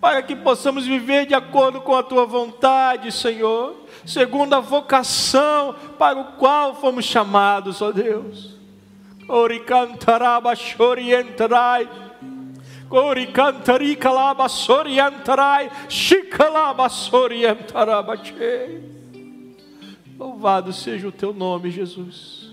para 0.00 0.22
que 0.22 0.34
possamos 0.34 0.86
viver 0.86 1.26
de 1.26 1.34
acordo 1.34 1.80
com 1.80 1.94
a 1.94 2.02
tua 2.02 2.26
vontade, 2.26 3.12
Senhor, 3.12 3.76
segundo 4.04 4.54
a 4.54 4.60
vocação 4.60 5.74
para 5.96 6.18
o 6.18 6.24
qual 6.32 6.74
fomos 6.74 7.04
chamados, 7.04 7.80
ó 7.80 7.88
oh 7.88 7.92
Deus. 7.92 8.56
Oricantaraba 9.28 10.54
Shorientrai. 12.88 12.90
Oricantari 12.90 13.96
calaba 13.96 14.48
sorientrai. 14.48 15.70
Chicalaba 15.88 16.88
sorientarabache. 16.88 18.80
Louvado 20.18 20.72
seja 20.72 21.08
o 21.08 21.12
teu 21.12 21.34
nome, 21.34 21.70
Jesus. 21.70 22.50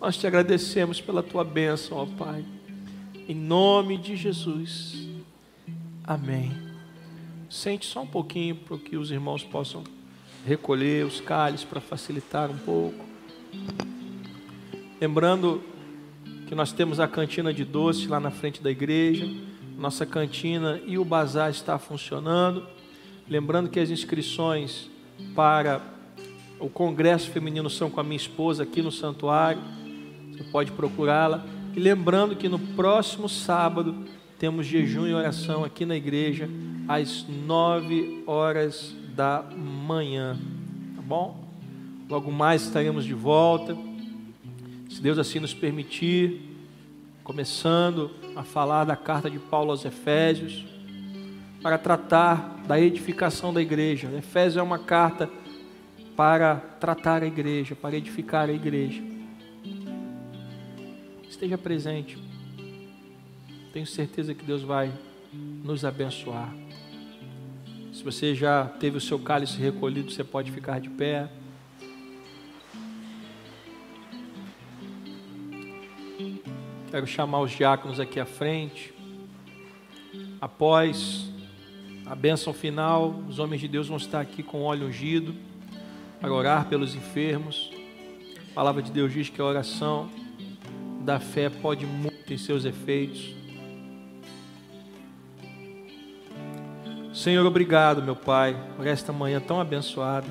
Nós 0.00 0.16
te 0.16 0.26
agradecemos 0.26 1.00
pela 1.00 1.22
tua 1.22 1.44
bênção, 1.44 1.98
ó 1.98 2.06
Pai. 2.06 2.44
Em 3.28 3.34
nome 3.34 3.98
de 3.98 4.16
Jesus. 4.16 5.06
Amém. 6.04 6.50
Sente 7.48 7.86
só 7.86 8.02
um 8.02 8.06
pouquinho 8.06 8.56
para 8.56 8.78
que 8.78 8.96
os 8.96 9.10
irmãos 9.10 9.44
possam 9.44 9.84
recolher 10.46 11.04
os 11.04 11.20
cálices 11.20 11.64
para 11.64 11.80
facilitar 11.80 12.50
um 12.50 12.58
pouco. 12.58 13.04
Lembrando 15.00 15.62
que 16.52 16.56
nós 16.56 16.70
temos 16.70 17.00
a 17.00 17.08
cantina 17.08 17.50
de 17.50 17.64
doce 17.64 18.06
lá 18.06 18.20
na 18.20 18.30
frente 18.30 18.62
da 18.62 18.70
igreja, 18.70 19.26
nossa 19.78 20.04
cantina 20.04 20.78
e 20.84 20.98
o 20.98 21.04
bazar 21.04 21.50
está 21.50 21.78
funcionando. 21.78 22.66
Lembrando 23.26 23.70
que 23.70 23.80
as 23.80 23.88
inscrições 23.88 24.90
para 25.34 25.80
o 26.60 26.68
Congresso 26.68 27.30
Feminino 27.30 27.70
são 27.70 27.88
com 27.88 28.00
a 28.00 28.04
minha 28.04 28.18
esposa 28.18 28.64
aqui 28.64 28.82
no 28.82 28.92
santuário, 28.92 29.62
você 30.30 30.44
pode 30.44 30.70
procurá-la. 30.72 31.42
E 31.74 31.80
lembrando 31.80 32.36
que 32.36 32.50
no 32.50 32.58
próximo 32.58 33.30
sábado 33.30 34.04
temos 34.38 34.66
jejum 34.66 35.06
e 35.06 35.14
oração 35.14 35.64
aqui 35.64 35.86
na 35.86 35.96
igreja 35.96 36.50
às 36.86 37.26
nove 37.46 38.22
horas 38.26 38.94
da 39.16 39.42
manhã, 39.56 40.38
tá 40.96 41.00
bom? 41.00 41.48
Logo 42.10 42.30
mais 42.30 42.60
estaremos 42.60 43.06
de 43.06 43.14
volta 43.14 43.74
se 44.92 45.00
Deus 45.00 45.18
assim 45.18 45.40
nos 45.40 45.54
permitir, 45.54 46.38
começando 47.24 48.10
a 48.36 48.42
falar 48.42 48.84
da 48.84 48.94
carta 48.94 49.30
de 49.30 49.38
Paulo 49.38 49.70
aos 49.70 49.86
Efésios, 49.86 50.66
para 51.62 51.78
tratar 51.78 52.62
da 52.66 52.78
edificação 52.78 53.54
da 53.54 53.62
igreja. 53.62 54.10
Efésios 54.18 54.58
é 54.58 54.62
uma 54.62 54.78
carta 54.78 55.30
para 56.14 56.56
tratar 56.56 57.22
a 57.22 57.26
igreja, 57.26 57.74
para 57.74 57.96
edificar 57.96 58.50
a 58.50 58.52
igreja. 58.52 59.02
Esteja 61.26 61.56
presente. 61.56 62.18
Tenho 63.72 63.86
certeza 63.86 64.34
que 64.34 64.44
Deus 64.44 64.60
vai 64.62 64.92
nos 65.64 65.86
abençoar. 65.86 66.54
Se 67.94 68.04
você 68.04 68.34
já 68.34 68.66
teve 68.66 68.98
o 68.98 69.00
seu 69.00 69.18
cálice 69.18 69.58
recolhido, 69.58 70.10
você 70.10 70.22
pode 70.22 70.50
ficar 70.50 70.80
de 70.80 70.90
pé. 70.90 71.30
Quero 76.92 77.06
chamar 77.06 77.40
os 77.40 77.50
diáconos 77.50 77.98
aqui 77.98 78.20
à 78.20 78.26
frente. 78.26 78.92
Após 80.38 81.26
a 82.04 82.14
bênção 82.14 82.52
final, 82.52 83.14
os 83.26 83.38
homens 83.38 83.62
de 83.62 83.66
Deus 83.66 83.88
vão 83.88 83.96
estar 83.96 84.20
aqui 84.20 84.42
com 84.42 84.60
óleo 84.60 84.88
ungido 84.88 85.34
para 86.20 86.30
orar 86.30 86.66
pelos 86.66 86.94
enfermos. 86.94 87.72
A 88.50 88.54
palavra 88.54 88.82
de 88.82 88.92
Deus 88.92 89.10
diz 89.10 89.30
que 89.30 89.40
a 89.40 89.44
oração 89.46 90.10
da 91.00 91.18
fé 91.18 91.48
pode 91.48 91.86
muito 91.86 92.30
em 92.30 92.36
seus 92.36 92.66
efeitos. 92.66 93.34
Senhor, 97.14 97.46
obrigado, 97.46 98.02
meu 98.02 98.16
Pai, 98.16 98.54
por 98.76 98.86
esta 98.86 99.14
manhã 99.14 99.40
tão 99.40 99.58
abençoada. 99.58 100.28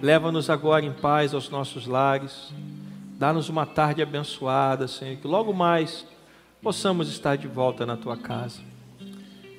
Leva-nos 0.00 0.48
agora 0.48 0.86
em 0.86 0.92
paz 0.92 1.34
aos 1.34 1.50
nossos 1.50 1.86
lares. 1.86 2.50
Dá-nos 3.22 3.48
uma 3.48 3.64
tarde 3.64 4.02
abençoada, 4.02 4.88
Senhor, 4.88 5.16
que 5.16 5.28
logo 5.28 5.52
mais 5.52 6.04
possamos 6.60 7.08
estar 7.08 7.36
de 7.36 7.46
volta 7.46 7.86
na 7.86 7.96
tua 7.96 8.16
casa. 8.16 8.58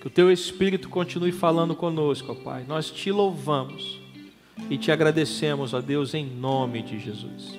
Que 0.01 0.07
o 0.07 0.09
teu 0.09 0.29
Espírito 0.29 0.89
continue 0.89 1.31
falando 1.31 1.73
conosco, 1.73 2.33
ó 2.33 2.35
Pai. 2.35 2.65
Nós 2.67 2.91
te 2.91 3.09
louvamos 3.09 4.01
e 4.69 4.77
te 4.77 4.91
agradecemos, 4.91 5.73
ó 5.73 5.79
Deus, 5.79 6.13
em 6.13 6.25
nome 6.25 6.81
de 6.81 6.99
Jesus. 6.99 7.57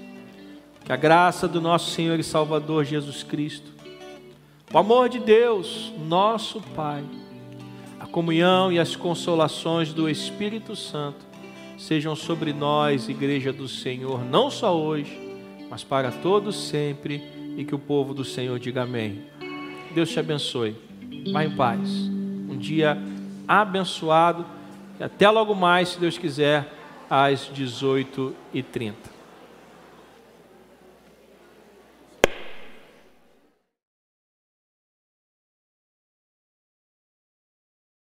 Que 0.85 0.93
a 0.93 0.97
graça 0.97 1.49
do 1.49 1.59
nosso 1.59 1.93
Senhor 1.93 2.21
e 2.21 2.23
Salvador 2.23 2.85
Jesus 2.85 3.23
Cristo, 3.23 3.73
o 4.75 4.77
amor 4.77 5.09
de 5.09 5.21
Deus, 5.21 5.91
nosso 6.07 6.61
Pai, 6.77 7.03
a 7.99 8.05
comunhão 8.05 8.71
e 8.71 8.79
as 8.79 8.95
consolações 8.95 9.95
do 9.95 10.07
Espírito 10.07 10.77
Santo 10.77 11.25
sejam 11.79 12.15
sobre 12.15 12.53
nós, 12.53 13.09
Igreja 13.09 13.55
do 13.55 13.67
Senhor, 13.67 14.23
não 14.23 14.51
só 14.51 14.79
hoje, 14.79 15.24
mas 15.75 15.83
para 15.83 16.13
todos 16.13 16.69
sempre, 16.69 17.21
e 17.57 17.65
que 17.65 17.75
o 17.75 17.79
povo 17.81 18.15
do 18.15 18.25
Senhor 18.25 18.61
diga 18.61 18.85
amém. 18.85 19.25
Deus 19.93 20.09
te 20.09 20.21
abençoe. 20.21 20.77
Vá 21.33 21.45
em 21.45 21.51
paz. 21.51 21.91
Um 22.49 22.57
dia 22.57 22.97
abençoado. 23.49 24.47
E 25.01 25.03
até 25.03 25.29
logo 25.29 25.53
mais, 25.53 25.89
se 25.89 25.99
Deus 25.99 26.17
quiser, 26.17 26.73
às 27.11 27.51
18h30. 27.51 29.14